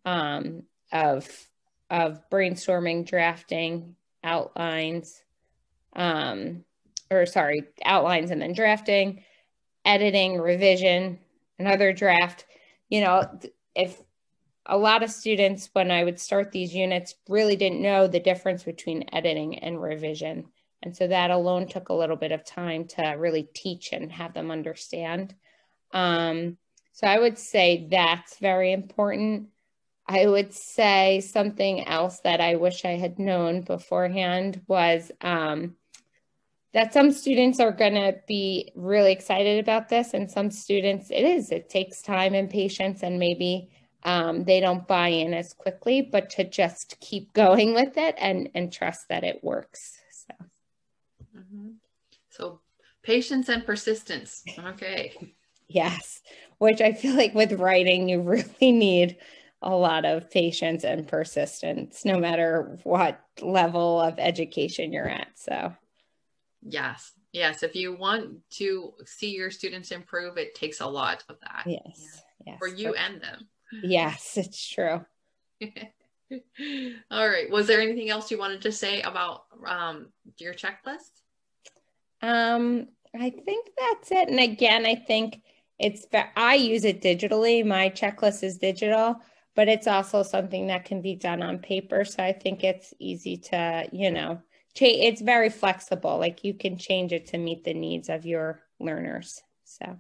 um, 0.05 0.65
of, 0.93 1.29
of 1.91 2.29
brainstorming, 2.31 3.07
drafting, 3.07 3.95
outlines, 4.25 5.23
um, 5.95 6.65
or 7.11 7.27
sorry, 7.27 7.63
outlines 7.85 8.33
and 8.33 8.43
then 8.43 8.53
drafting, 8.53 9.23
editing, 9.85 10.41
revision, 10.41 11.21
another 11.59 11.93
draft. 11.93 12.47
You 12.89 13.03
know, 13.03 13.39
if 13.75 14.01
a 14.67 14.77
lot 14.77 15.03
of 15.03 15.11
students, 15.11 15.71
when 15.73 15.91
I 15.91 16.05
would 16.05 16.21
start 16.21 16.53
these 16.53 16.75
units, 16.75 17.15
really 17.29 17.57
didn't 17.57 17.83
know 17.83 18.07
the 18.07 18.21
difference 18.21 18.65
between 18.65 19.09
editing 19.13 19.59
and 19.61 19.81
revision. 19.81 20.47
And 20.83 20.97
so 20.97 21.07
that 21.07 21.31
alone 21.31 21.67
took 21.67 21.89
a 21.89 21.95
little 21.95 22.17
bit 22.17 22.33
of 22.33 22.45
time 22.45 22.87
to 22.89 23.03
really 23.19 23.49
teach 23.55 23.93
and 23.93 24.11
have 24.13 24.35
them 24.35 24.51
understand. 24.51 25.35
Um, 25.93 26.59
so 26.93 27.07
I 27.07 27.19
would 27.19 27.39
say 27.39 27.89
that's 27.91 28.39
very 28.39 28.73
important. 28.73 29.49
I 30.07 30.27
would 30.27 30.55
say 30.55 31.21
something 31.21 31.87
else 31.87 32.21
that 32.21 32.41
I 32.41 32.57
wish 32.57 32.85
I 32.85 32.93
had 32.93 33.19
known 33.19 33.63
beforehand 33.63 34.63
was 34.69 35.11
um, 35.21 35.75
that 36.77 36.93
some 36.93 37.11
students 37.11 37.59
are 37.59 37.73
going 37.73 37.95
to 37.95 38.15
be 38.29 38.71
really 38.75 39.11
excited 39.11 39.59
about 39.59 39.89
this, 39.89 40.13
and 40.13 40.31
some 40.31 40.51
students, 40.51 41.11
it 41.11 41.25
is, 41.25 41.51
it 41.51 41.71
takes 41.71 42.03
time 42.03 42.35
and 42.35 42.51
patience, 42.51 43.03
and 43.03 43.19
maybe 43.19 43.71
um, 44.03 44.45
they 44.45 44.61
don't 44.61 44.87
buy 44.87 45.09
in 45.09 45.33
as 45.33 45.55
quickly, 45.55 46.03
but 46.03 46.29
to 46.29 46.45
just 46.45 47.01
keep 47.01 47.33
going 47.33 47.73
with 47.73 47.97
it 47.97 48.15
and, 48.19 48.51
and 48.55 48.71
trust 48.71 49.09
that 49.09 49.25
it 49.25 49.43
works. 49.43 49.99
So, 50.11 50.35
mm-hmm. 51.39 51.69
so 52.29 52.61
patience 53.03 53.49
and 53.49 53.65
persistence. 53.65 54.45
Okay. 54.59 55.15
yes, 55.69 56.21
which 56.59 56.83
I 56.83 56.93
feel 56.93 57.17
like 57.17 57.35
with 57.35 57.55
writing, 57.55 58.07
you 58.07 58.21
really 58.21 58.73
need 58.73 59.17
a 59.63 59.75
lot 59.75 60.05
of 60.05 60.31
patience 60.31 60.85
and 60.85 61.09
persistence, 61.09 62.05
no 62.05 62.19
matter 62.19 62.79
what 62.83 63.19
level 63.41 63.99
of 63.99 64.19
education 64.19 64.93
you're 64.93 65.09
at. 65.09 65.29
So, 65.37 65.73
yes, 66.69 67.13
yes. 67.33 67.63
If 67.63 67.75
you 67.75 67.97
want 67.97 68.39
to 68.59 68.95
see 69.05 69.35
your 69.35 69.51
students 69.51 69.91
improve, 69.91 70.39
it 70.39 70.55
takes 70.55 70.81
a 70.81 70.87
lot 70.87 71.25
of 71.29 71.37
that. 71.41 71.65
Yes, 71.67 71.83
yeah. 72.45 72.53
yes. 72.53 72.59
For 72.59 72.69
you 72.69 72.95
and 72.95 73.21
them. 73.21 73.49
Yes, 73.83 74.37
it's 74.37 74.69
true. 74.69 75.05
All 77.11 77.29
right. 77.29 77.51
Was 77.51 77.67
there 77.67 77.81
anything 77.81 78.11
else 78.11 78.31
you 78.31 78.39
wanted 78.39 78.63
to 78.63 78.73
say 78.73 79.03
about 79.03 79.45
um, 79.67 80.09
your 80.39 80.55
checklist? 80.55 81.23
Um, 82.23 82.89
I 83.15 83.31
think 83.31 83.69
that's 83.79 84.11
it. 84.11 84.29
And 84.29 84.41
again, 84.41 84.87
I 84.87 84.95
think 84.97 85.43
it's 85.79 86.07
I 86.37 86.55
use 86.55 86.85
it 86.85 87.03
digitally. 87.03 87.65
My 87.65 87.91
checklist 87.91 88.43
is 88.43 88.59
digital, 88.59 89.17
but 89.55 89.69
it's 89.69 89.87
also 89.87 90.23
something 90.23 90.67
that 90.67 90.85
can 90.85 91.01
be 91.01 91.15
done 91.15 91.43
on 91.43 91.59
paper. 91.59 92.05
So 92.05 92.23
I 92.23 92.33
think 92.33 92.65
it's 92.65 92.93
easy 92.99 93.37
to, 93.37 93.89
you 93.93 94.11
know, 94.11 94.41
change. 94.77 95.05
It's 95.05 95.21
very 95.21 95.51
flexible. 95.51 96.19
Like 96.19 96.45
you 96.45 96.55
can 96.55 96.79
change 96.79 97.13
it 97.13 97.27
to 97.29 97.39
meet 97.39 97.65
the 97.65 97.75
needs 97.75 98.09
of 98.09 98.25
your 98.25 98.63
learners. 98.79 99.43
So 99.65 99.99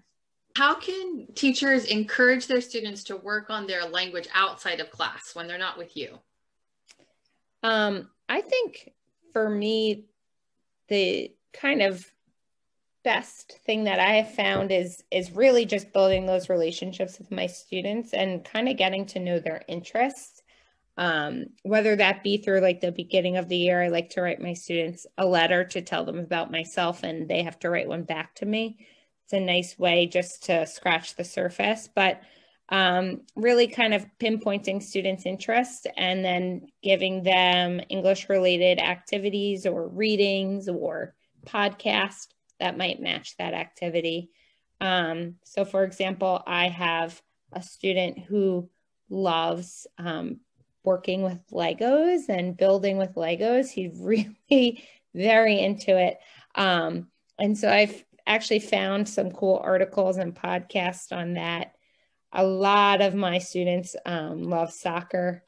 how 0.56 0.75
can 0.75 1.26
teachers 1.35 1.85
encourage 1.85 2.47
their 2.47 2.62
students 2.62 3.04
to 3.04 3.16
work 3.16 3.50
on 3.50 3.66
their 3.66 3.85
language 3.85 4.26
outside 4.35 4.80
of 4.80 4.90
class 4.90 5.35
when 5.35 5.47
they're 5.47 5.59
not 5.59 5.76
with 5.76 5.97
you? 5.97 6.18
Um, 7.62 8.09
I 8.28 8.40
think 8.40 8.92
for 9.33 9.50
me, 9.50 10.06
the 10.88 11.35
kind 11.52 11.83
of 11.83 12.06
best 13.04 13.59
thing 13.66 13.85
that 13.85 14.00
I 14.00 14.14
have 14.14 14.35
found 14.35 14.73
is 14.73 15.04
is 15.11 15.30
really 15.30 15.66
just 15.66 15.92
building 15.92 16.26
those 16.26 16.49
relationships 16.49 17.18
with 17.18 17.30
my 17.30 17.47
students 17.47 18.14
and 18.14 18.45
kind 18.45 18.68
of 18.68 18.76
getting 18.76 19.04
to 19.06 19.21
know 19.21 19.38
their 19.38 19.62
interests. 19.68 20.36
Um, 20.99 21.47
whether 21.62 21.95
that 21.97 22.23
be 22.23 22.38
through 22.38 22.61
like 22.61 22.81
the 22.81 22.93
beginning 22.93 23.37
of 23.37 23.49
the 23.49 23.57
year, 23.57 23.83
I 23.83 23.88
like 23.88 24.11
to 24.11 24.23
write 24.23 24.41
my 24.41 24.55
students 24.55 25.07
a 25.19 25.26
letter 25.26 25.65
to 25.65 25.83
tell 25.83 26.05
them 26.05 26.19
about 26.19 26.50
myself, 26.50 27.03
and 27.03 27.29
they 27.29 27.43
have 27.43 27.59
to 27.61 27.71
write 27.71 27.88
one 27.88 28.05
back 28.05 28.35
to 28.37 28.47
me 28.47 28.79
it's 29.26 29.33
a 29.33 29.41
nice 29.41 29.76
way 29.76 30.07
just 30.07 30.45
to 30.45 30.65
scratch 30.67 31.17
the 31.17 31.25
surface, 31.25 31.88
but 31.93 32.21
um, 32.69 33.23
really 33.35 33.67
kind 33.67 33.93
of 33.93 34.07
pinpointing 34.21 34.81
students' 34.81 35.26
interest 35.26 35.88
and 35.97 36.25
then 36.25 36.69
giving 36.81 37.25
them 37.25 37.81
English 37.88 38.29
related 38.29 38.79
activities 38.79 39.67
or 39.67 39.88
readings 39.88 40.69
or 40.69 41.17
podcast 41.45 42.29
that 42.61 42.79
might 42.79 43.03
match 43.03 43.37
that 43.38 43.53
activity. 43.53 44.31
Um, 44.81 45.37
so, 45.43 45.65
for 45.65 45.83
example, 45.83 46.41
I 46.47 46.69
have 46.69 47.21
a 47.53 47.62
student 47.62 48.21
who 48.21 48.71
loves 49.11 49.88
um, 49.99 50.38
working 50.87 51.23
with 51.23 51.38
Legos 51.52 52.28
and 52.28 52.57
building 52.57 52.97
with 52.97 53.14
Legos. 53.14 53.69
He's 53.69 53.93
really 54.00 54.85
very 55.14 55.61
into 55.61 55.99
it. 55.99 56.19
Um, 56.55 57.09
and 57.38 57.59
so 57.59 57.69
I've 57.69 58.05
actually 58.26 58.61
found 58.61 59.09
some 59.09 59.31
cool 59.31 59.61
articles 59.62 60.16
and 60.16 60.35
podcasts 60.35 61.12
on 61.12 61.35
that. 61.35 61.73
A 62.33 62.45
lot 62.45 63.00
of 63.02 63.14
my 63.14 63.38
students 63.38 63.95
um, 64.07 64.45
love 64.45 64.73
soccer. 64.73 65.45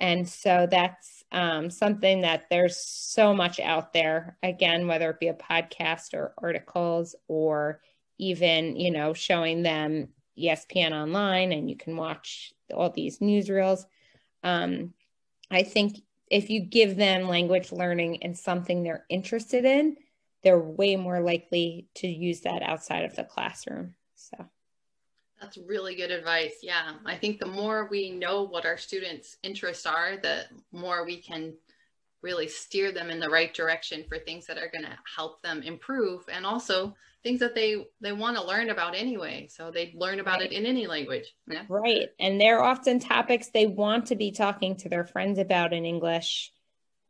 And 0.00 0.28
so 0.28 0.66
that's 0.70 1.24
um, 1.30 1.70
something 1.70 2.22
that 2.22 2.44
there's 2.50 2.78
so 2.78 3.34
much 3.34 3.60
out 3.60 3.92
there. 3.92 4.38
Again, 4.42 4.86
whether 4.86 5.10
it 5.10 5.20
be 5.20 5.28
a 5.28 5.34
podcast 5.34 6.14
or 6.14 6.34
articles 6.38 7.14
or 7.28 7.80
even, 8.18 8.76
you 8.76 8.90
know, 8.90 9.12
showing 9.12 9.62
them 9.62 10.08
ESPN 10.38 10.92
online 10.92 11.52
and 11.52 11.68
you 11.68 11.76
can 11.76 11.96
watch 11.96 12.52
all 12.72 12.90
these 12.90 13.18
newsreels. 13.18 13.84
Um, 14.42 14.94
I 15.50 15.62
think 15.62 16.02
if 16.30 16.48
you 16.48 16.60
give 16.60 16.96
them 16.96 17.28
language 17.28 17.72
learning 17.72 18.22
and 18.22 18.38
something 18.38 18.82
they're 18.82 19.04
interested 19.08 19.64
in, 19.64 19.96
they're 20.42 20.58
way 20.58 20.96
more 20.96 21.20
likely 21.20 21.88
to 21.96 22.08
use 22.08 22.40
that 22.42 22.62
outside 22.62 23.04
of 23.04 23.16
the 23.16 23.24
classroom. 23.24 23.94
So 24.14 24.46
that's 25.40 25.58
really 25.58 25.94
good 25.94 26.10
advice. 26.10 26.58
Yeah. 26.62 26.92
I 27.04 27.16
think 27.16 27.40
the 27.40 27.46
more 27.46 27.88
we 27.90 28.10
know 28.10 28.42
what 28.42 28.66
our 28.66 28.76
students' 28.76 29.38
interests 29.42 29.86
are, 29.86 30.16
the 30.16 30.44
more 30.72 31.04
we 31.04 31.16
can 31.16 31.54
really 32.22 32.48
steer 32.48 32.92
them 32.92 33.10
in 33.10 33.18
the 33.18 33.30
right 33.30 33.52
direction 33.54 34.04
for 34.08 34.18
things 34.18 34.46
that 34.46 34.58
are 34.58 34.70
going 34.70 34.84
to 34.84 34.98
help 35.16 35.42
them 35.42 35.62
improve 35.62 36.22
and 36.30 36.44
also 36.44 36.94
things 37.22 37.40
that 37.40 37.54
they 37.54 37.86
they 38.00 38.12
want 38.12 38.36
to 38.36 38.44
learn 38.44 38.70
about 38.70 38.94
anyway. 38.94 39.48
So 39.50 39.70
they 39.70 39.92
learn 39.94 40.20
about 40.20 40.40
right. 40.40 40.50
it 40.50 40.52
in 40.52 40.66
any 40.66 40.86
language. 40.86 41.34
Yeah. 41.46 41.64
right. 41.68 42.08
And 42.18 42.40
they're 42.40 42.62
often 42.62 42.98
topics 42.98 43.48
they 43.48 43.66
want 43.66 44.06
to 44.06 44.16
be 44.16 44.32
talking 44.32 44.76
to 44.76 44.88
their 44.88 45.04
friends 45.04 45.38
about 45.38 45.72
in 45.72 45.84
english. 45.84 46.52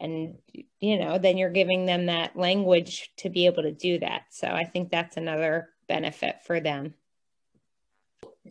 And 0.01 0.39
you 0.81 0.99
know 0.99 1.19
then 1.19 1.37
you're 1.37 1.51
giving 1.51 1.87
them 1.87 2.07
that 2.07 2.37
language 2.37 3.11
to 3.19 3.29
be 3.29 3.47
able 3.47 3.63
to 3.63 3.73
do 3.73 3.99
that. 4.01 4.23
So 4.31 4.49
i 4.49 4.65
think 4.65 4.91
that's 4.91 5.17
another 5.17 5.71
benefit 5.89 6.37
for 6.45 6.61
them. 6.61 6.95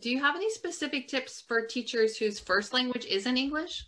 Do 0.00 0.10
you 0.10 0.20
have 0.20 0.36
any 0.36 0.50
specific 0.50 1.08
tips 1.08 1.42
for 1.46 1.66
teachers 1.66 2.16
whose 2.16 2.38
first 2.38 2.72
language 2.72 3.06
isn't 3.06 3.36
english? 3.36 3.86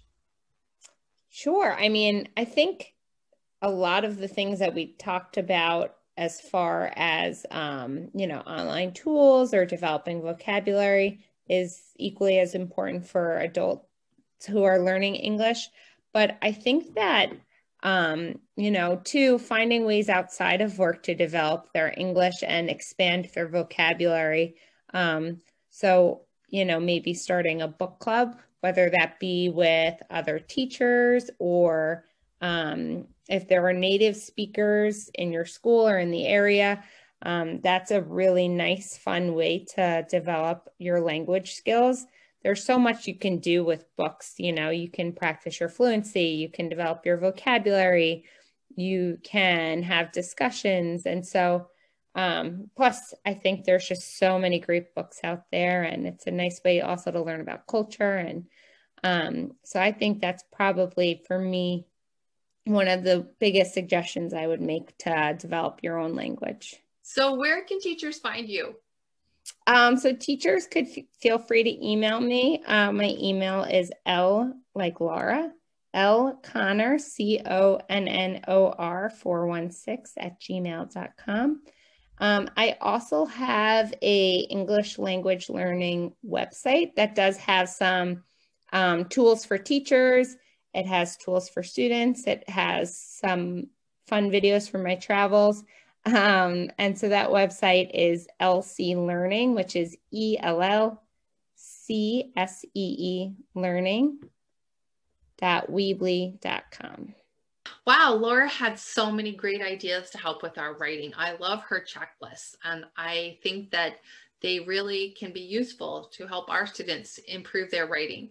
Sure. 1.31 1.75
I 1.75 1.89
mean 1.89 2.29
i 2.37 2.45
think 2.45 2.95
a 3.63 3.71
lot 3.71 4.05
of 4.05 4.19
the 4.19 4.29
things 4.29 4.59
that 4.59 4.75
we 4.75 4.95
talked 4.95 5.37
about 5.39 5.95
as 6.23 6.41
far 6.41 6.93
as 6.97 7.45
um, 7.51 8.09
you 8.15 8.27
know 8.27 8.41
online 8.41 8.93
tools 8.93 9.53
or 9.53 9.65
developing 9.67 10.23
vocabulary 10.23 11.21
is 11.49 11.83
equally 11.97 12.39
as 12.39 12.55
important 12.55 13.07
for 13.07 13.39
adults 13.39 13.87
who 14.49 14.63
are 14.63 14.79
learning 14.79 15.15
english 15.15 15.69
but 16.13 16.37
i 16.43 16.53
think 16.53 16.95
that 16.95 17.33
um, 17.83 18.39
you 18.57 18.71
know, 18.71 19.01
two, 19.03 19.39
finding 19.39 19.85
ways 19.85 20.09
outside 20.09 20.61
of 20.61 20.79
work 20.79 21.03
to 21.05 21.15
develop 21.15 21.73
their 21.73 21.93
English 21.97 22.45
and 22.47 22.71
expand 22.71 23.29
their 23.35 23.49
vocabulary. 23.49 24.55
Um, 24.95 25.41
so, 25.71 26.23
you 26.49 26.65
know, 26.65 26.79
maybe 26.79 27.13
starting 27.13 27.61
a 27.61 27.69
book 27.69 27.99
club, 27.99 28.37
whether 28.61 28.89
that 28.91 29.19
be 29.19 29.49
with 29.49 29.95
other 30.11 30.39
teachers 30.39 31.29
or 31.41 32.05
um, 32.43 33.07
if 33.29 33.49
there 33.49 33.67
are 33.67 33.73
native 33.73 34.17
speakers 34.17 35.11
in 35.15 35.33
your 35.33 35.47
school 35.47 35.89
or 35.89 35.99
in 35.99 36.11
the 36.11 36.27
area, 36.27 36.85
um, 37.23 37.61
that's 37.63 37.91
a 37.91 38.03
really 38.03 38.49
nice, 38.49 38.99
fun 38.99 39.33
way 39.33 39.65
to 39.77 40.05
develop 40.11 40.69
your 40.79 41.01
language 41.01 41.55
skills 41.55 42.05
there's 42.43 42.65
so 42.65 42.79
much 42.79 43.07
you 43.07 43.15
can 43.15 43.39
do 43.39 43.65
with 43.65 43.85
books. 43.97 44.35
You 44.39 44.53
know, 44.53 44.71
you 44.71 44.91
can 44.91 45.13
practice 45.13 45.61
your 45.61 45.69
fluency, 45.69 46.25
you 46.25 46.49
can 46.49 46.69
develop 46.69 47.07
your 47.07 47.17
vocabulary, 47.17 48.25
you 48.75 49.19
can 49.23 49.83
have 49.85 50.13
discussions. 50.13 51.07
And 51.07 51.27
so 51.27 51.69
Um, 52.15 52.71
plus, 52.77 53.15
I 53.25 53.35
think 53.35 53.65
there's 53.65 53.89
just 53.89 54.19
so 54.19 54.39
many 54.39 54.61
great 54.61 54.95
books 54.95 55.21
out 55.25 55.45
there, 55.51 55.83
and 55.85 56.07
it's 56.07 56.27
a 56.27 56.31
nice 56.31 56.61
way 56.65 56.83
also 56.83 57.11
to 57.11 57.23
learn 57.23 57.41
about 57.41 57.67
culture. 57.67 58.17
And 58.19 58.47
um, 59.03 59.53
so 59.65 59.81
I 59.81 59.93
think 59.93 60.21
that's 60.21 60.45
probably 60.53 61.23
for 61.27 61.39
me 61.39 61.87
one 62.65 62.89
of 62.89 63.03
the 63.03 63.29
biggest 63.39 63.75
suggestions 63.75 64.35
I 64.35 64.47
would 64.47 64.61
make 64.61 64.97
to 64.99 65.37
develop 65.39 65.81
your 65.83 65.99
own 65.99 66.15
language. 66.15 66.77
So, 67.03 67.35
where 67.35 67.65
can 67.65 67.81
teachers 67.81 68.19
find 68.19 68.49
you? 68.49 68.77
Um, 69.67 69.97
so, 69.97 70.13
teachers 70.13 70.67
could 70.67 70.87
f- 70.87 71.05
feel 71.21 71.39
free 71.39 71.65
to 71.65 71.87
email 71.87 72.21
me. 72.21 72.63
Uh, 72.65 72.93
my 72.93 73.17
email 73.19 73.65
is 73.65 73.91
L 74.07 74.55
like 74.75 75.01
Laura, 75.01 75.51
L 75.93 76.39
Connor, 76.43 76.99
C 76.99 77.41
O 77.45 77.81
N 77.89 78.09
N 78.09 78.43
O 78.49 78.71
R 78.71 79.11
416 79.11 80.23
at 80.25 80.41
gmail.com. 80.41 81.63
Um, 82.19 82.49
I 82.57 82.77
also 82.81 83.25
have 83.27 83.93
a 84.01 84.35
English 84.49 84.99
language 84.99 85.49
learning 85.49 86.15
website 86.25 86.95
that 86.95 87.17
does 87.17 87.37
have 87.39 87.69
some 87.69 88.23
um, 88.73 89.07
tools 89.07 89.45
for 89.45 89.59
teachers. 89.59 90.37
It 90.75 90.87
has 90.87 91.17
tools 91.17 91.49
for 91.49 91.63
students. 91.63 92.27
It 92.27 92.49
has 92.49 92.97
some 92.97 93.69
fun 94.07 94.31
videos 94.31 94.71
from 94.71 94.83
my 94.83 94.97
travels. 94.97 95.65
Um, 96.05 96.71
and 96.79 96.99
so 96.99 97.09
that 97.11 97.29
website 97.29 97.91
is 97.95 98.27
LC 98.41 98.97
Learning, 98.97 99.55
which 99.55 99.77
is 99.77 99.97
E 100.11 100.37
L 100.41 100.63
L 100.63 101.03
C 101.55 102.33
S 102.37 102.65
E 102.75 102.97
E 102.99 103.35
Learning 103.55 104.19
weebly.com. 105.43 107.15
Wow, 107.87 108.15
Laura 108.15 108.49
had 108.49 108.79
so 108.79 109.11
many 109.11 109.33
great 109.33 109.61
ideas 109.61 110.11
to 110.11 110.19
help 110.19 110.43
with 110.43 110.59
our 110.59 110.75
writing. 110.75 111.13
I 111.17 111.33
love 111.33 111.63
her 111.65 111.85
checklists, 111.85 112.55
and 112.65 112.85
I 112.97 113.39
think 113.43 113.71
that 113.73 113.97
they 114.41 114.61
really 114.61 115.11
can 115.19 115.33
be 115.33 115.41
useful 115.41 116.11
to 116.13 116.27
help 116.27 116.49
our 116.49 116.67
students 116.67 117.19
improve 117.19 117.71
their 117.71 117.87
writing. 117.87 118.31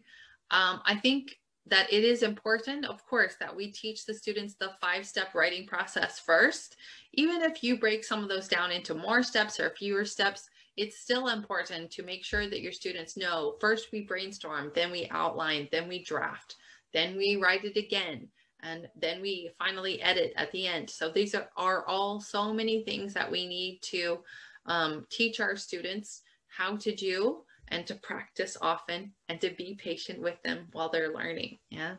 Um, 0.52 0.82
I 0.86 0.96
think 0.96 1.38
that 1.68 1.92
it 1.92 2.04
is 2.04 2.24
important, 2.24 2.86
of 2.86 3.06
course, 3.06 3.36
that 3.40 3.56
we 3.56 3.72
teach 3.72 4.06
the 4.06 4.14
students 4.14 4.56
the 4.56 4.72
five 4.82 5.06
step 5.06 5.36
writing 5.36 5.68
process 5.68 6.20
first. 6.20 6.76
Even 7.14 7.42
if 7.42 7.64
you 7.64 7.78
break 7.78 8.04
some 8.04 8.24
of 8.24 8.30
those 8.30 8.48
down 8.48 8.72
into 8.72 8.96
more 8.96 9.22
steps 9.22 9.60
or 9.60 9.70
fewer 9.70 10.06
steps, 10.06 10.50
it's 10.78 11.00
still 11.00 11.28
important 11.28 11.92
to 11.92 12.04
make 12.04 12.24
sure 12.24 12.50
that 12.50 12.62
your 12.62 12.72
students 12.72 13.18
know 13.18 13.56
first 13.60 13.92
we 13.92 14.02
brainstorm, 14.02 14.72
then 14.74 14.92
we 14.92 15.08
outline, 15.12 15.68
then 15.72 15.88
we 15.88 16.04
draft, 16.04 16.56
then 16.94 17.16
we 17.16 17.36
write 17.36 17.64
it 17.66 17.78
again 17.78 18.28
and 18.64 18.88
then 18.96 19.22
we 19.22 19.52
finally 19.58 20.02
edit 20.02 20.34
at 20.36 20.52
the 20.52 20.68
end. 20.68 20.90
So 20.90 21.10
these 21.10 21.36
are, 21.36 21.50
are 21.58 21.86
all 21.88 22.20
so 22.20 22.54
many 22.54 22.84
things 22.84 23.14
that 23.14 23.30
we 23.30 23.48
need 23.48 23.80
to 23.84 24.20
um, 24.66 25.06
teach 25.10 25.40
our 25.40 25.56
students 25.56 26.22
how 26.48 26.78
to 26.78 26.94
do 26.94 27.44
and 27.72 27.88
to 27.88 27.96
practice 27.96 28.58
often 28.62 29.12
and 29.30 29.42
to 29.42 29.50
be 29.52 29.76
patient 29.76 30.22
with 30.22 30.42
them 30.44 30.68
while 30.74 30.90
they're 30.90 31.14
learning. 31.14 31.58
Yeah. 31.70 31.96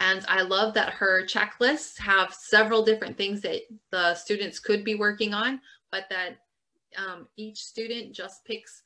And 0.00 0.24
I 0.28 0.42
love 0.42 0.74
that 0.74 0.94
her 0.94 1.26
checklists 1.26 1.98
have 1.98 2.32
several 2.32 2.84
different 2.84 3.16
things 3.16 3.40
that 3.42 3.62
the 3.90 4.14
students 4.14 4.58
could 4.58 4.84
be 4.84 4.94
working 4.94 5.34
on, 5.34 5.60
but 5.90 6.04
that 6.10 6.38
um, 6.96 7.26
each 7.36 7.58
student 7.58 8.14
just 8.14 8.44
picks 8.44 8.82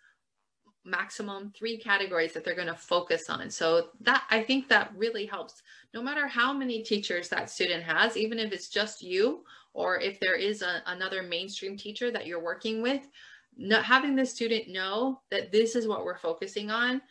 maximum 0.85 1.53
three 1.57 1.79
categories 1.79 2.33
that 2.33 2.45
they're 2.45 2.57
going 2.57 2.67
to 2.67 2.75
focus 2.75 3.29
on. 3.29 3.51
So 3.51 3.89
that 4.01 4.25
I 4.31 4.43
think 4.43 4.69
that 4.69 4.93
really 4.97 5.27
helps. 5.27 5.63
No 5.95 6.03
matter 6.03 6.27
how 6.27 6.53
many 6.53 6.83
teachers 6.83 7.29
that 7.29 7.51
student 7.51 7.85
has, 7.85 8.17
even 8.17 8.39
if 8.39 8.53
it's 8.53 8.69
just 8.69 9.03
you, 9.03 9.45
or 9.75 10.01
if 10.01 10.19
there 10.21 10.35
is 10.35 10.63
a, 10.63 10.83
another 10.87 11.23
mainstream 11.23 11.77
teacher 11.77 12.11
that 12.11 12.27
you're 12.27 12.43
working 12.43 12.83
with, 12.83 13.09
not 13.57 13.85
having 13.85 14.17
the 14.17 14.27
student 14.27 14.69
know 14.69 15.21
that 15.31 15.53
this 15.53 15.77
is 15.77 15.87
what 15.87 16.05
we're 16.05 16.19
focusing 16.19 16.71
on 16.71 17.03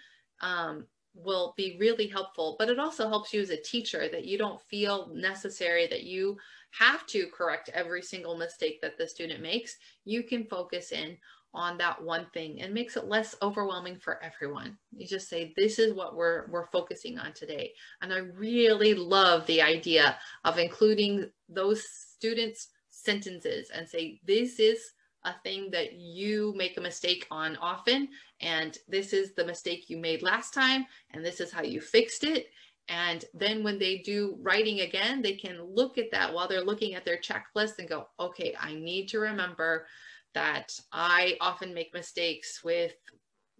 um, 0.41 0.85
will 1.13 1.53
be 1.57 1.77
really 1.79 2.07
helpful. 2.07 2.55
But 2.57 2.69
it 2.69 2.79
also 2.79 3.07
helps 3.07 3.33
you 3.33 3.41
as 3.41 3.49
a 3.49 3.61
teacher 3.61 4.07
that 4.11 4.25
you 4.25 4.37
don't 4.37 4.61
feel 4.61 5.11
necessary 5.13 5.87
that 5.87 6.03
you 6.03 6.37
have 6.71 7.05
to 7.07 7.27
correct 7.27 7.69
every 7.73 8.01
single 8.01 8.37
mistake 8.37 8.81
that 8.81 8.97
the 8.97 9.07
student 9.07 9.41
makes. 9.41 9.77
You 10.05 10.23
can 10.23 10.45
focus 10.45 10.91
in 10.91 11.17
on 11.53 11.77
that 11.77 12.01
one 12.01 12.25
thing 12.33 12.61
and 12.61 12.73
makes 12.73 12.95
it 12.95 13.05
less 13.05 13.35
overwhelming 13.41 13.97
for 13.97 14.23
everyone. 14.23 14.77
You 14.95 15.05
just 15.05 15.27
say, 15.27 15.53
this 15.57 15.79
is 15.79 15.93
what 15.93 16.15
we're, 16.15 16.47
we're 16.49 16.67
focusing 16.67 17.19
on 17.19 17.33
today. 17.33 17.73
And 18.01 18.13
I 18.13 18.19
really 18.19 18.93
love 18.93 19.45
the 19.47 19.61
idea 19.61 20.17
of 20.45 20.57
including 20.57 21.29
those 21.49 21.83
students' 21.83 22.69
sentences 22.89 23.69
and 23.69 23.87
say, 23.87 24.21
this 24.25 24.59
is 24.59 24.91
a 25.23 25.33
thing 25.43 25.69
that 25.71 25.93
you 25.93 26.53
make 26.55 26.77
a 26.77 26.81
mistake 26.81 27.27
on 27.31 27.57
often. 27.57 28.09
And 28.39 28.77
this 28.87 29.13
is 29.13 29.33
the 29.33 29.45
mistake 29.45 29.89
you 29.89 29.97
made 29.97 30.21
last 30.21 30.53
time. 30.53 30.85
And 31.11 31.23
this 31.23 31.39
is 31.39 31.51
how 31.51 31.63
you 31.63 31.81
fixed 31.81 32.23
it. 32.23 32.47
And 32.87 33.23
then 33.33 33.63
when 33.63 33.79
they 33.79 33.99
do 33.99 34.37
writing 34.41 34.81
again, 34.81 35.21
they 35.21 35.33
can 35.33 35.61
look 35.63 35.97
at 35.97 36.11
that 36.11 36.33
while 36.33 36.47
they're 36.47 36.63
looking 36.63 36.95
at 36.95 37.05
their 37.05 37.17
checklist 37.17 37.79
and 37.79 37.87
go, 37.87 38.07
okay, 38.19 38.55
I 38.59 38.73
need 38.73 39.07
to 39.09 39.19
remember 39.19 39.85
that 40.33 40.77
I 40.91 41.37
often 41.39 41.73
make 41.73 41.93
mistakes 41.93 42.63
with 42.63 42.93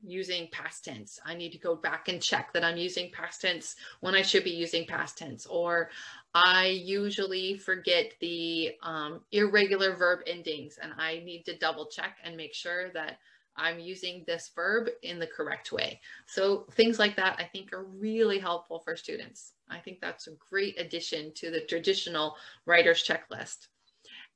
using 0.04 0.47
past 0.52 0.84
tense. 0.84 1.19
I 1.26 1.36
need 1.36 1.52
to 1.52 1.60
go 1.60 1.76
back 1.76 2.08
and 2.08 2.21
check 2.21 2.54
that 2.54 2.63
I'm 2.63 2.78
using 2.78 3.12
past 3.12 3.41
tense 3.41 3.76
when 4.00 4.15
I 4.15 4.21
should 4.21 4.43
be 4.43 4.52
using 4.52 4.86
past 4.88 5.17
tense. 5.17 5.45
Or 5.45 5.89
I 6.34 6.67
usually 6.67 7.58
forget 7.58 8.13
the 8.22 8.72
um, 8.84 9.22
irregular 9.32 9.96
verb 9.96 10.20
endings 10.26 10.80
and 10.82 10.94
I 10.98 11.22
need 11.26 11.44
to 11.46 11.58
double 11.58 11.88
check 11.88 12.17
and 12.24 12.38
make 12.38 12.54
sure 12.54 12.89
that 12.94 13.17
I'm 13.58 13.80
using 13.80 14.24
this 14.26 14.50
verb 14.56 14.88
in 15.04 15.20
the 15.20 15.28
correct 15.28 15.74
way. 15.74 16.00
So 16.26 16.67
things 16.72 17.00
like 17.00 17.17
that 17.17 17.36
I 17.38 17.44
think 17.44 17.74
are 17.74 17.84
really 17.84 18.39
helpful 18.39 18.80
for 18.80 18.96
students. 18.96 19.54
I 19.70 19.80
think 19.80 20.00
that's 20.00 20.28
a 20.28 20.38
great 20.50 20.80
addition 20.80 21.34
to 21.36 21.52
the 21.52 21.62
traditional 21.62 22.36
writer's 22.65 23.04
checklist. 23.04 23.67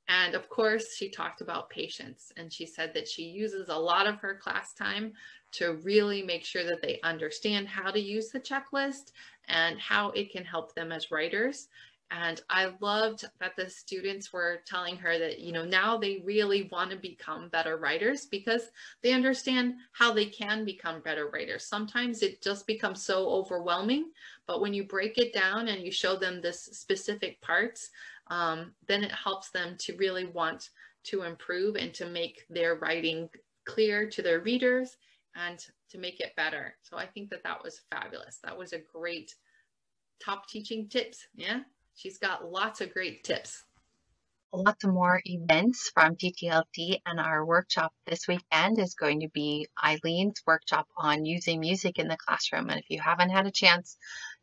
And 0.07 0.35
of 0.35 0.49
course, 0.49 0.95
she 0.95 1.09
talked 1.09 1.41
about 1.41 1.69
patience 1.69 2.31
and 2.37 2.53
she 2.53 2.65
said 2.65 2.93
that 2.93 3.07
she 3.07 3.23
uses 3.23 3.69
a 3.69 3.75
lot 3.75 4.07
of 4.07 4.19
her 4.19 4.35
class 4.35 4.73
time 4.73 5.13
to 5.53 5.79
really 5.83 6.21
make 6.21 6.43
sure 6.43 6.63
that 6.63 6.81
they 6.81 6.99
understand 7.03 7.67
how 7.67 7.89
to 7.89 7.99
use 7.99 8.29
the 8.29 8.39
checklist 8.39 9.11
and 9.47 9.79
how 9.79 10.09
it 10.11 10.31
can 10.31 10.43
help 10.43 10.75
them 10.75 10.91
as 10.91 11.11
writers. 11.11 11.69
And 12.11 12.39
I 12.49 12.71
loved 12.81 13.25
that 13.39 13.55
the 13.55 13.67
students 13.69 14.31
were 14.31 14.61
telling 14.67 14.95
her 14.97 15.17
that, 15.17 15.39
you 15.39 15.51
know, 15.51 15.65
now 15.65 15.97
they 15.97 16.21
really 16.23 16.69
want 16.71 16.91
to 16.91 16.97
become 16.97 17.49
better 17.49 17.77
writers 17.77 18.27
because 18.27 18.69
they 19.01 19.11
understand 19.11 19.75
how 19.91 20.13
they 20.13 20.25
can 20.25 20.65
become 20.65 21.01
better 21.01 21.29
writers. 21.29 21.65
Sometimes 21.65 22.21
it 22.21 22.43
just 22.43 22.67
becomes 22.67 23.01
so 23.01 23.27
overwhelming, 23.29 24.11
but 24.45 24.61
when 24.61 24.73
you 24.73 24.83
break 24.83 25.17
it 25.17 25.33
down 25.33 25.67
and 25.67 25.83
you 25.83 25.91
show 25.91 26.15
them 26.15 26.41
this 26.41 26.65
specific 26.65 27.41
parts, 27.41 27.89
um, 28.27 28.73
then 28.88 29.03
it 29.03 29.11
helps 29.11 29.51
them 29.51 29.75
to 29.79 29.95
really 29.97 30.25
want 30.25 30.69
to 31.05 31.23
improve 31.23 31.75
and 31.75 31.93
to 31.93 32.07
make 32.07 32.43
their 32.49 32.75
writing 32.75 33.29
clear 33.65 34.09
to 34.09 34.21
their 34.21 34.39
readers 34.39 34.97
and 35.35 35.59
to 35.89 35.97
make 35.97 36.19
it 36.19 36.35
better. 36.35 36.75
So 36.81 36.97
I 36.97 37.05
think 37.05 37.29
that 37.29 37.43
that 37.43 37.63
was 37.63 37.81
fabulous. 37.91 38.39
That 38.43 38.57
was 38.57 38.73
a 38.73 38.79
great 38.79 39.35
top 40.23 40.47
teaching 40.47 40.88
tips. 40.89 41.27
Yeah, 41.35 41.61
she's 41.95 42.17
got 42.17 42.49
lots 42.49 42.81
of 42.81 42.93
great 42.93 43.23
tips. 43.23 43.63
Lots 44.53 44.85
more 44.85 45.21
events 45.25 45.91
from 45.93 46.15
TTLT 46.15 47.01
and 47.05 47.19
our 47.19 47.45
workshop 47.45 47.91
this 48.05 48.25
weekend 48.25 48.79
is 48.79 48.93
going 48.93 49.19
to 49.19 49.27
be 49.27 49.67
Eileen's 49.83 50.41
workshop 50.47 50.88
on 50.95 51.25
using 51.25 51.59
music 51.59 51.99
in 51.99 52.07
the 52.07 52.15
classroom. 52.15 52.69
And 52.69 52.79
if 52.79 52.89
you 52.89 53.01
haven't 53.01 53.31
had 53.31 53.47
a 53.47 53.51
chance 53.51 53.97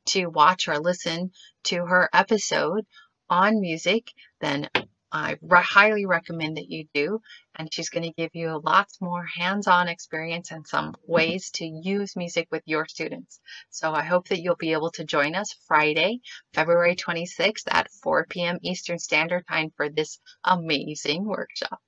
to 0.06 0.26
watch 0.26 0.68
or 0.68 0.78
listen 0.78 1.32
to 1.64 1.86
her 1.86 2.10
episode 2.12 2.84
on 3.32 3.60
music, 3.62 4.12
then 4.42 4.68
I 5.10 5.36
re- 5.40 5.62
highly 5.62 6.04
recommend 6.06 6.58
that 6.58 6.70
you 6.70 6.86
do. 6.92 7.20
And 7.56 7.72
she's 7.72 7.88
going 7.90 8.04
to 8.04 8.12
give 8.22 8.30
you 8.34 8.60
lots 8.62 9.00
more 9.00 9.24
hands 9.24 9.66
on 9.66 9.88
experience 9.88 10.50
and 10.50 10.66
some 10.66 10.94
ways 11.06 11.50
to 11.52 11.64
use 11.64 12.14
music 12.16 12.48
with 12.50 12.62
your 12.66 12.86
students. 12.86 13.40
So 13.70 13.92
I 13.94 14.04
hope 14.04 14.28
that 14.28 14.40
you'll 14.42 14.56
be 14.56 14.72
able 14.72 14.90
to 14.92 15.04
join 15.04 15.34
us 15.34 15.54
Friday, 15.66 16.20
February 16.52 16.96
26th 16.96 17.64
at 17.70 17.90
4 18.02 18.26
p.m. 18.28 18.58
Eastern 18.62 18.98
Standard 18.98 19.46
Time 19.48 19.70
for 19.76 19.88
this 19.88 20.18
amazing 20.44 21.24
workshop. 21.24 21.80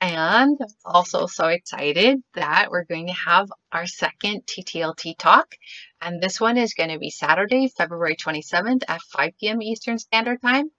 And 0.00 0.58
also 0.84 1.26
so 1.26 1.48
excited 1.48 2.22
that 2.34 2.70
we're 2.70 2.84
going 2.84 3.08
to 3.08 3.14
have 3.14 3.50
our 3.72 3.86
second 3.86 4.46
TTLT 4.46 5.18
talk. 5.18 5.56
And 6.00 6.22
this 6.22 6.40
one 6.40 6.56
is 6.56 6.74
going 6.74 6.90
to 6.90 7.00
be 7.00 7.10
Saturday, 7.10 7.68
February 7.68 8.16
27th 8.16 8.84
at 8.88 9.02
5 9.02 9.32
p.m. 9.40 9.62
Eastern 9.62 9.98
Standard 9.98 10.40
Time. 10.42 10.70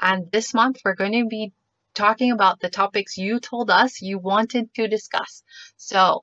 And 0.00 0.30
this 0.32 0.54
month 0.54 0.78
we're 0.84 0.94
going 0.94 1.12
to 1.12 1.26
be 1.26 1.52
talking 1.94 2.32
about 2.32 2.60
the 2.60 2.70
topics 2.70 3.18
you 3.18 3.40
told 3.40 3.70
us 3.70 4.02
you 4.02 4.18
wanted 4.18 4.74
to 4.74 4.88
discuss. 4.88 5.42
So 5.76 6.22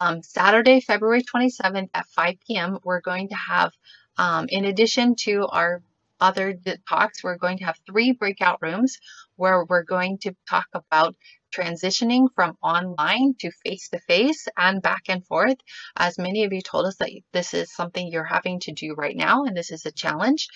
um, 0.00 0.22
Saturday, 0.22 0.80
February 0.80 1.22
27th 1.22 1.90
at 1.94 2.06
5 2.08 2.34
p.m., 2.46 2.78
we're 2.84 3.00
going 3.02 3.28
to 3.30 3.36
have, 3.36 3.72
um, 4.18 4.46
in 4.50 4.64
addition 4.66 5.16
to 5.20 5.46
our 5.48 5.82
other 6.20 6.54
talks, 6.88 7.24
we're 7.24 7.38
going 7.38 7.58
to 7.58 7.64
have 7.66 7.78
three 7.86 8.12
breakout 8.12 8.58
rooms. 8.62 8.98
where 9.36 9.64
we're 9.66 9.84
going 9.84 10.18
to 10.18 10.34
talk 10.48 10.66
about 10.74 11.14
transitioning 11.56 12.28
from 12.34 12.56
online 12.62 13.34
to 13.40 13.50
face 13.64 13.88
to 13.90 13.98
face 14.00 14.46
and 14.56 14.82
back 14.82 15.02
and 15.08 15.24
forth. 15.26 15.56
As 15.96 16.18
many 16.18 16.44
of 16.44 16.52
you 16.52 16.60
told 16.60 16.86
us 16.86 16.96
that 16.96 17.10
this 17.32 17.54
is 17.54 17.74
something 17.74 18.08
you're 18.08 18.24
having 18.24 18.60
to 18.60 18.72
do 18.72 18.94
right 18.94 19.16
now, 19.16 19.44
and 19.44 19.56
this 19.56 19.70
is 19.70 19.86
a 19.86 19.92
challenge. 19.92 20.48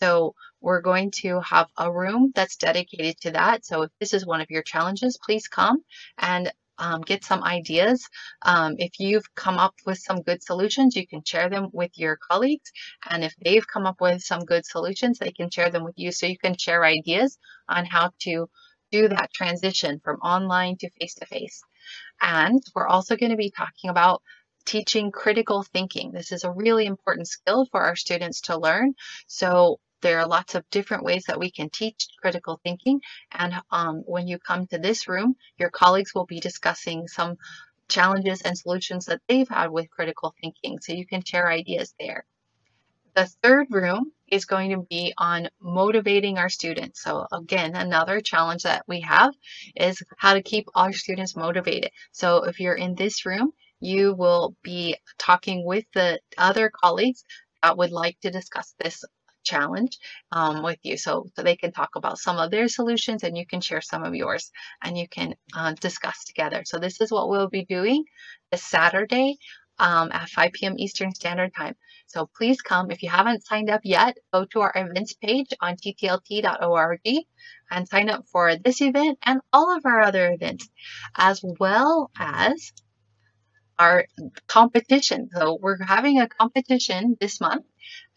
So, 0.00 0.34
we're 0.60 0.80
going 0.80 1.10
to 1.22 1.40
have 1.40 1.68
a 1.78 1.92
room 1.92 2.32
that's 2.34 2.56
dedicated 2.56 3.20
to 3.22 3.30
that. 3.32 3.64
So, 3.64 3.82
if 3.82 3.90
this 4.00 4.14
is 4.14 4.26
one 4.26 4.40
of 4.40 4.50
your 4.50 4.62
challenges, 4.62 5.18
please 5.24 5.48
come 5.48 5.82
and 6.18 6.52
um, 6.78 7.00
get 7.02 7.24
some 7.24 7.42
ideas. 7.42 8.08
Um, 8.42 8.76
if 8.78 8.98
you've 8.98 9.34
come 9.34 9.58
up 9.58 9.74
with 9.86 9.98
some 9.98 10.22
good 10.22 10.42
solutions, 10.42 10.96
you 10.96 11.06
can 11.06 11.22
share 11.24 11.48
them 11.48 11.68
with 11.72 11.90
your 11.94 12.16
colleagues. 12.16 12.70
And 13.08 13.24
if 13.24 13.34
they've 13.42 13.66
come 13.66 13.86
up 13.86 14.00
with 14.00 14.22
some 14.22 14.44
good 14.44 14.66
solutions, 14.66 15.18
they 15.18 15.32
can 15.32 15.50
share 15.50 15.70
them 15.70 15.84
with 15.84 15.94
you. 15.96 16.12
So 16.12 16.26
you 16.26 16.38
can 16.38 16.56
share 16.56 16.84
ideas 16.84 17.38
on 17.68 17.86
how 17.86 18.10
to 18.20 18.48
do 18.90 19.08
that 19.08 19.32
transition 19.32 20.00
from 20.02 20.16
online 20.16 20.76
to 20.78 20.90
face 20.90 21.14
to 21.14 21.26
face. 21.26 21.62
And 22.20 22.62
we're 22.74 22.88
also 22.88 23.16
going 23.16 23.30
to 23.30 23.36
be 23.36 23.50
talking 23.50 23.90
about 23.90 24.22
teaching 24.64 25.12
critical 25.12 25.62
thinking. 25.62 26.12
This 26.12 26.32
is 26.32 26.44
a 26.44 26.50
really 26.50 26.86
important 26.86 27.28
skill 27.28 27.66
for 27.70 27.82
our 27.82 27.96
students 27.96 28.42
to 28.42 28.58
learn. 28.58 28.94
So 29.26 29.78
there 30.02 30.18
are 30.18 30.28
lots 30.28 30.54
of 30.54 30.68
different 30.70 31.04
ways 31.04 31.24
that 31.26 31.38
we 31.38 31.50
can 31.50 31.70
teach 31.70 32.08
critical 32.20 32.60
thinking. 32.62 33.00
And 33.32 33.54
um, 33.70 34.02
when 34.06 34.28
you 34.28 34.38
come 34.38 34.66
to 34.66 34.78
this 34.78 35.08
room, 35.08 35.36
your 35.58 35.70
colleagues 35.70 36.14
will 36.14 36.26
be 36.26 36.40
discussing 36.40 37.08
some 37.08 37.36
challenges 37.88 38.42
and 38.42 38.58
solutions 38.58 39.06
that 39.06 39.20
they've 39.28 39.48
had 39.48 39.70
with 39.70 39.90
critical 39.90 40.34
thinking. 40.40 40.78
So 40.80 40.92
you 40.92 41.06
can 41.06 41.22
share 41.24 41.48
ideas 41.48 41.94
there. 41.98 42.26
The 43.16 43.26
third 43.42 43.68
room 43.70 44.12
is 44.28 44.44
going 44.44 44.72
to 44.72 44.86
be 44.90 45.14
on 45.16 45.48
motivating 45.58 46.36
our 46.36 46.50
students. 46.50 47.02
So 47.02 47.26
again, 47.32 47.74
another 47.74 48.20
challenge 48.20 48.64
that 48.64 48.84
we 48.86 49.00
have 49.00 49.32
is 49.74 50.02
how 50.18 50.34
to 50.34 50.42
keep 50.42 50.66
our 50.74 50.92
students 50.92 51.34
motivated. 51.34 51.92
So 52.12 52.44
if 52.44 52.60
you're 52.60 52.74
in 52.74 52.94
this 52.94 53.24
room, 53.24 53.52
you 53.80 54.14
will 54.14 54.54
be 54.62 54.96
talking 55.18 55.64
with 55.64 55.86
the 55.94 56.20
other 56.36 56.70
colleagues 56.70 57.24
that 57.62 57.78
would 57.78 57.90
like 57.90 58.20
to 58.20 58.30
discuss 58.30 58.74
this 58.78 59.02
challenge 59.44 59.98
um, 60.32 60.62
with 60.62 60.78
you 60.82 60.98
so, 60.98 61.26
so 61.34 61.42
they 61.42 61.56
can 61.56 61.72
talk 61.72 61.90
about 61.96 62.18
some 62.18 62.36
of 62.36 62.50
their 62.50 62.68
solutions 62.68 63.22
and 63.22 63.38
you 63.38 63.46
can 63.46 63.62
share 63.62 63.80
some 63.80 64.04
of 64.04 64.14
yours 64.14 64.50
and 64.82 64.98
you 64.98 65.08
can 65.08 65.34
uh, 65.56 65.72
discuss 65.80 66.24
together. 66.24 66.64
So 66.66 66.78
this 66.78 67.00
is 67.00 67.10
what 67.10 67.30
we'll 67.30 67.48
be 67.48 67.64
doing 67.64 68.04
this 68.52 68.62
Saturday 68.62 69.38
um, 69.78 70.10
at 70.12 70.28
5 70.28 70.52
p.m. 70.52 70.74
Eastern 70.78 71.14
Standard 71.14 71.54
Time. 71.54 71.74
So 72.06 72.28
please 72.36 72.60
come. 72.62 72.90
If 72.90 73.02
you 73.02 73.10
haven't 73.10 73.44
signed 73.44 73.70
up 73.70 73.80
yet, 73.84 74.16
go 74.32 74.44
to 74.46 74.60
our 74.60 74.72
events 74.74 75.14
page 75.14 75.52
on 75.60 75.76
ttlt.org 75.76 77.00
and 77.70 77.88
sign 77.88 78.08
up 78.10 78.26
for 78.30 78.56
this 78.56 78.80
event 78.80 79.18
and 79.22 79.40
all 79.52 79.76
of 79.76 79.84
our 79.84 80.02
other 80.02 80.32
events, 80.32 80.68
as 81.16 81.42
well 81.58 82.10
as 82.18 82.72
our 83.78 84.06
competition. 84.46 85.28
So 85.34 85.58
we're 85.60 85.82
having 85.82 86.20
a 86.20 86.28
competition 86.28 87.16
this 87.20 87.40
month 87.40 87.66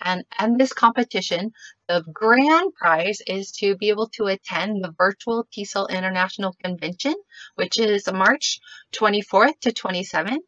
and 0.02 0.26
in 0.42 0.58
this 0.58 0.74
competition, 0.74 1.52
the 1.88 2.04
grand 2.12 2.74
prize 2.74 3.22
is 3.28 3.52
to 3.54 3.76
be 3.76 3.90
able 3.90 4.08
to 4.10 4.26
attend 4.26 4.84
the 4.84 4.94
virtual 4.98 5.46
TESOL 5.52 5.90
International 5.90 6.54
Convention, 6.64 7.16
which 7.56 7.78
is 7.80 8.12
March 8.12 8.60
24th 8.94 9.60
to 9.62 9.72
27th. 9.72 10.40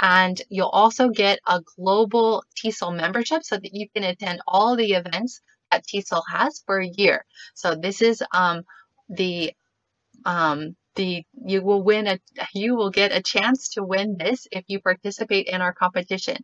And 0.00 0.40
you'll 0.48 0.68
also 0.68 1.08
get 1.08 1.40
a 1.46 1.60
global 1.76 2.44
TESOL 2.56 2.96
membership 2.96 3.42
so 3.42 3.56
that 3.56 3.74
you 3.74 3.88
can 3.94 4.04
attend 4.04 4.40
all 4.46 4.76
the 4.76 4.92
events 4.92 5.40
that 5.70 5.84
TESOL 5.86 6.22
has 6.30 6.62
for 6.66 6.80
a 6.80 6.86
year. 6.86 7.24
So 7.54 7.74
this 7.74 8.00
is 8.00 8.22
um, 8.32 8.62
the 9.08 9.52
um, 10.24 10.76
the 10.94 11.22
you 11.46 11.62
will 11.62 11.82
win 11.82 12.06
a 12.06 12.18
you 12.54 12.74
will 12.74 12.90
get 12.90 13.12
a 13.12 13.22
chance 13.22 13.70
to 13.70 13.84
win 13.84 14.16
this 14.18 14.46
if 14.50 14.64
you 14.68 14.80
participate 14.80 15.46
in 15.46 15.60
our 15.62 15.72
competition. 15.72 16.38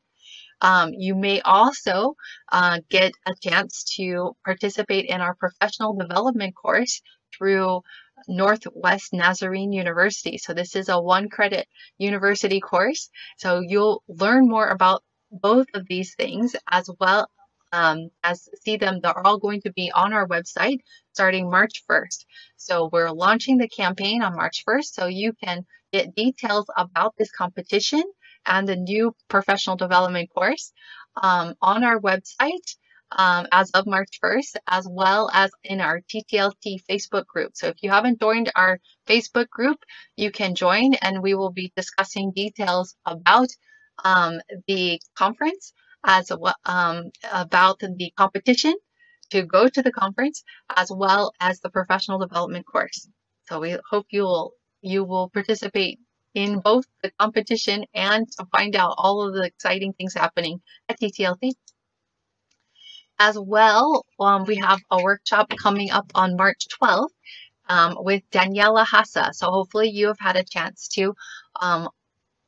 Um, 0.61 0.93
you 0.95 1.15
may 1.15 1.41
also 1.41 2.15
uh, 2.51 2.79
get 2.89 3.13
a 3.27 3.35
chance 3.43 3.85
to 3.97 4.37
participate 4.45 5.07
in 5.07 5.21
our 5.21 5.35
professional 5.35 5.95
development 5.95 6.55
course 6.55 7.03
through 7.37 7.83
Northwest 8.29 9.13
Nazarene 9.13 9.73
University. 9.73 10.39
So 10.39 10.55
this 10.55 10.77
is 10.77 10.89
a 10.89 11.01
one 11.01 11.29
credit 11.29 11.67
university 11.99 12.61
course. 12.61 13.11
So 13.39 13.61
you'll 13.61 14.03
learn 14.09 14.49
more 14.49 14.69
about 14.69 15.03
both 15.31 15.67
of 15.75 15.87
these 15.89 16.15
things 16.15 16.55
as 16.71 16.89
well 17.01 17.29
um, 17.75 18.11
as 18.23 18.49
see 18.63 18.77
them. 18.77 19.01
They're 19.03 19.27
all 19.27 19.39
going 19.39 19.61
to 19.63 19.73
be 19.73 19.91
on 19.93 20.13
our 20.13 20.29
website 20.29 20.79
starting 21.13 21.51
March 21.51 21.83
1st. 21.91 22.25
So 22.57 22.89
we're 22.93 23.11
launching 23.11 23.59
the 23.59 23.69
campaign 23.69 24.23
on 24.23 24.37
March 24.37 24.65
1st. 24.67 24.85
So 24.85 25.07
you 25.07 25.33
can 25.33 25.67
get 25.93 26.15
details 26.15 26.67
about 26.77 27.15
this 27.19 27.33
competition 27.33 28.03
and 28.47 28.69
the 28.69 28.77
new 28.77 29.15
professional 29.29 29.77
development 29.77 30.31
course 30.31 30.73
um, 31.21 31.55
on 31.61 31.83
our 31.83 31.99
website 32.01 32.77
um, 33.15 33.47
as 33.53 33.71
of 33.71 33.87
March 33.87 34.19
1st, 34.23 34.57
as 34.69 34.87
well 34.91 35.31
as 35.33 35.51
in 35.63 35.81
our 35.81 36.01
TTLT 36.01 36.85
Facebook 36.89 37.27
group. 37.27 37.53
So 37.55 37.69
if 37.69 37.77
you 37.83 37.91
haven't 37.91 38.21
joined 38.21 38.51
our 38.55 38.79
Facebook 39.09 39.49
group, 39.49 39.79
you 40.17 40.31
can 40.31 40.55
join 40.55 40.95
and 40.95 41.23
we 41.23 41.35
will 41.35 41.53
be 41.53 41.73
discussing 41.77 42.33
details 42.33 42.97
about 43.07 43.49
um, 44.05 44.41
the 44.67 45.01
conference 45.17 45.73
as 46.05 46.31
well 46.39 46.57
um, 46.67 47.11
about 47.33 47.79
the 47.79 48.13
competition 48.17 48.75
to 49.31 49.43
go 49.43 49.69
to 49.69 49.83
the 49.83 49.93
conference 49.93 50.43
as 50.77 50.91
well 50.91 51.33
as 51.41 51.61
the 51.61 51.71
professional 51.71 52.19
development 52.19 52.67
course. 52.67 53.09
So 53.49 53.61
we 53.61 53.77
hope 53.91 54.07
you 54.11 54.23
will 54.23 54.53
you 54.83 55.03
will 55.05 55.31
participate 55.31 55.99
in 56.35 56.59
both 56.61 56.85
the 57.03 57.11
competition 57.19 57.85
and 57.95 58.31
to 58.33 58.45
find 58.53 58.77
out 58.77 58.95
all 58.99 59.27
of 59.27 59.35
the 59.35 59.45
exciting 59.45 59.93
things 59.95 60.15
happening 60.15 60.61
at 60.89 61.01
TTLT. 61.01 61.53
As 63.19 63.39
well, 63.39 64.05
um, 64.21 64.45
we 64.45 64.57
have 64.57 64.81
a 64.91 65.03
workshop 65.03 65.53
coming 65.61 65.91
up 65.91 66.11
on 66.15 66.37
March 66.37 66.67
12th 66.81 67.09
um, 67.69 67.97
with 68.01 68.23
Daniela 68.31 68.85
Hassa. 68.85 69.33
So 69.35 69.51
hopefully 69.51 69.91
you 69.91 70.09
have 70.09 70.19
had 70.21 70.37
a 70.37 70.45
chance 70.45 70.89
to 70.95 71.15
um, 71.61 71.89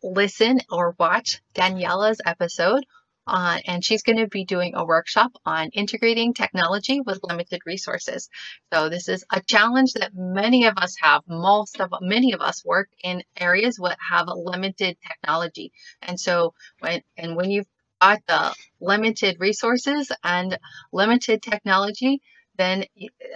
listen 0.02 0.60
or 0.70 0.94
watch 0.98 1.40
Daniela's 1.54 2.20
episode 2.24 2.84
uh, 3.26 3.58
and 3.66 3.84
she's 3.84 4.02
going 4.02 4.18
to 4.18 4.28
be 4.28 4.44
doing 4.44 4.74
a 4.74 4.84
workshop 4.84 5.32
on 5.44 5.68
integrating 5.70 6.32
technology 6.32 7.00
with 7.00 7.18
limited 7.24 7.60
resources. 7.66 8.28
So 8.72 8.88
this 8.88 9.08
is 9.08 9.24
a 9.32 9.40
challenge 9.40 9.94
that 9.94 10.14
many 10.14 10.66
of 10.66 10.78
us 10.78 10.94
have. 11.00 11.22
Most 11.26 11.80
of 11.80 11.92
many 12.00 12.32
of 12.32 12.40
us 12.40 12.64
work 12.64 12.88
in 13.02 13.22
areas 13.36 13.76
that 13.82 13.98
have 14.10 14.28
limited 14.28 14.96
technology, 15.06 15.72
and 16.02 16.18
so 16.20 16.54
when 16.80 17.02
and 17.16 17.36
when 17.36 17.50
you've 17.50 17.66
got 18.00 18.20
the 18.26 18.54
limited 18.80 19.36
resources 19.38 20.10
and 20.22 20.58
limited 20.92 21.42
technology, 21.42 22.20
then 22.56 22.84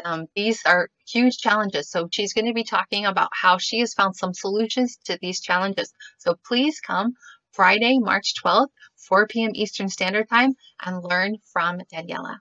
um, 0.05 0.27
these 0.35 0.63
are 0.65 0.89
huge 1.07 1.39
challenges. 1.39 1.91
So 1.91 2.09
she's 2.11 2.33
going 2.33 2.47
to 2.47 2.55
be 2.55 2.65
talking 2.65 3.07
about 3.07 3.31
how 3.33 3.59
she 3.59 3.81
has 3.81 3.95
found 3.95 4.17
some 4.17 4.35
solutions 4.35 4.99
to 5.05 5.19
these 5.21 5.41
challenges. 5.41 5.93
So 6.19 6.37
please 6.47 6.81
come 6.81 7.15
Friday, 7.53 7.99
March 7.99 8.35
12th 8.43 8.69
4 8.97 9.27
p.m. 9.27 9.51
Eastern 9.55 9.89
Standard 9.89 10.29
Time 10.29 10.55
and 10.85 11.03
learn 11.03 11.37
from 11.53 11.81
Daniela. 11.93 12.39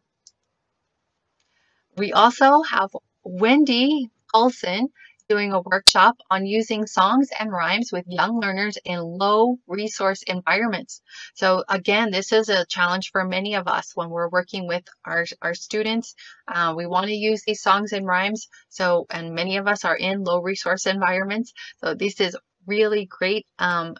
We 1.97 2.13
also 2.13 2.61
have 2.63 2.91
Wendy 3.23 4.09
Paulson 4.31 4.89
doing 5.29 5.53
a 5.53 5.61
workshop 5.61 6.17
on 6.31 6.45
using 6.45 6.87
songs 6.87 7.29
and 7.39 7.51
rhymes 7.51 7.91
with 7.91 8.03
young 8.07 8.39
learners 8.39 8.77
in 8.83 8.99
low 8.99 9.57
resource 9.67 10.23
environments. 10.23 11.01
So 11.35 11.63
again, 11.69 12.09
this 12.11 12.33
is 12.33 12.49
a 12.49 12.65
challenge 12.65 13.11
for 13.11 13.23
many 13.23 13.55
of 13.55 13.67
us 13.67 13.91
when 13.95 14.09
we're 14.09 14.29
working 14.29 14.67
with 14.67 14.83
our, 15.05 15.25
our 15.41 15.53
students. 15.53 16.15
Uh, 16.47 16.73
we 16.75 16.87
want 16.87 17.07
to 17.07 17.13
use 17.13 17.43
these 17.45 17.61
songs 17.61 17.93
and 17.93 18.07
rhymes. 18.07 18.47
So, 18.69 19.05
and 19.11 19.35
many 19.35 19.57
of 19.57 19.67
us 19.67 19.85
are 19.85 19.95
in 19.95 20.23
low 20.23 20.41
resource 20.41 20.87
environments. 20.87 21.53
So 21.77 21.93
this 21.93 22.19
is 22.19 22.35
really 22.65 23.05
great 23.05 23.45
um, 23.59 23.95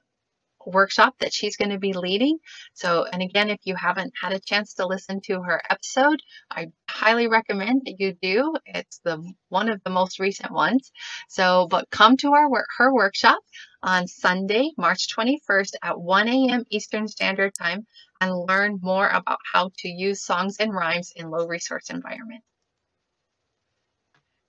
workshop 0.66 1.16
that 1.20 1.34
she's 1.34 1.58
going 1.58 1.72
to 1.72 1.80
be 1.80 1.94
leading. 1.94 2.38
So, 2.74 3.06
and 3.06 3.22
again, 3.22 3.50
if 3.50 3.60
you 3.64 3.76
haven't 3.76 4.14
had 4.22 4.34
a 4.34 4.40
chance 4.40 4.74
to 4.76 4.88
listen 4.88 5.22
to 5.26 5.42
her 5.42 5.62
episode, 5.70 6.22
I 6.52 6.68
highly 6.90 7.28
recommend 7.28 7.84
that 7.86 8.00
you 8.00 8.14
do. 8.22 8.56
It's 8.66 9.00
the 9.04 9.24
one 9.50 9.70
of 9.70 9.82
the 9.84 9.90
most 9.90 10.20
recent 10.20 10.52
ones. 10.52 10.92
So, 11.28 11.68
but 11.70 11.90
come 11.90 12.18
to 12.18 12.34
our 12.34 12.50
her 12.78 12.94
workshop 12.94 13.40
on 13.82 14.08
Sunday, 14.08 14.72
March 14.78 15.08
21st 15.16 15.74
at 15.82 16.00
1 16.00 16.28
a.m. 16.28 16.66
Eastern 16.70 17.08
Standard 17.08 17.54
Time 17.54 17.86
and 18.22 18.46
learn 18.48 18.80
more 18.82 19.08
about 19.08 19.40
how 19.54 19.72
to 19.80 19.88
use 19.88 20.22
songs 20.22 20.58
and 20.60 20.74
rhymes 20.74 21.14
in 21.16 21.30
low 21.30 21.48
resource 21.48 21.90
environments. 21.90 22.46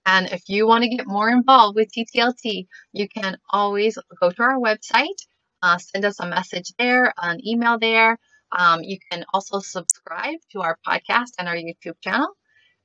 And 0.06 0.26
if 0.32 0.48
you 0.48 0.66
want 0.66 0.82
to 0.82 0.96
get 0.96 1.06
more 1.06 1.28
involved 1.28 1.76
with 1.76 1.92
TTLT, 1.92 2.66
you 2.92 3.08
can 3.08 3.36
always 3.50 3.98
go 4.20 4.30
to 4.30 4.42
our 4.42 4.58
website 4.58 5.20
uh, 5.62 5.78
send 5.78 6.04
us 6.04 6.20
a 6.20 6.26
message 6.26 6.72
there, 6.78 7.12
an 7.20 7.46
email 7.46 7.78
there. 7.78 8.18
Um, 8.52 8.82
you 8.82 8.98
can 9.10 9.24
also 9.32 9.60
subscribe 9.60 10.38
to 10.52 10.60
our 10.60 10.78
podcast 10.86 11.32
and 11.38 11.48
our 11.48 11.54
YouTube 11.54 12.00
channel. 12.02 12.28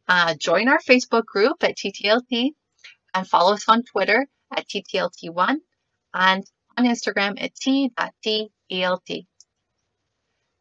Uh, 0.08 0.36
join 0.36 0.68
our 0.68 0.80
Facebook 0.80 1.26
group 1.26 1.64
at 1.64 1.76
TTLT 1.78 2.52
and 3.14 3.28
follow 3.28 3.54
us 3.54 3.68
on 3.68 3.84
Twitter 3.84 4.28
at 4.56 4.68
TTLT1 4.68 5.58
and 6.14 6.44
on 6.78 6.86
Instagram 6.86 7.42
at 7.42 7.56
t.telt. 7.56 9.10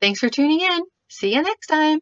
Thanks 0.01 0.21
for 0.21 0.29
tuning 0.29 0.61
in. 0.61 0.83
See 1.09 1.35
you 1.35 1.43
next 1.43 1.67
time. 1.67 2.01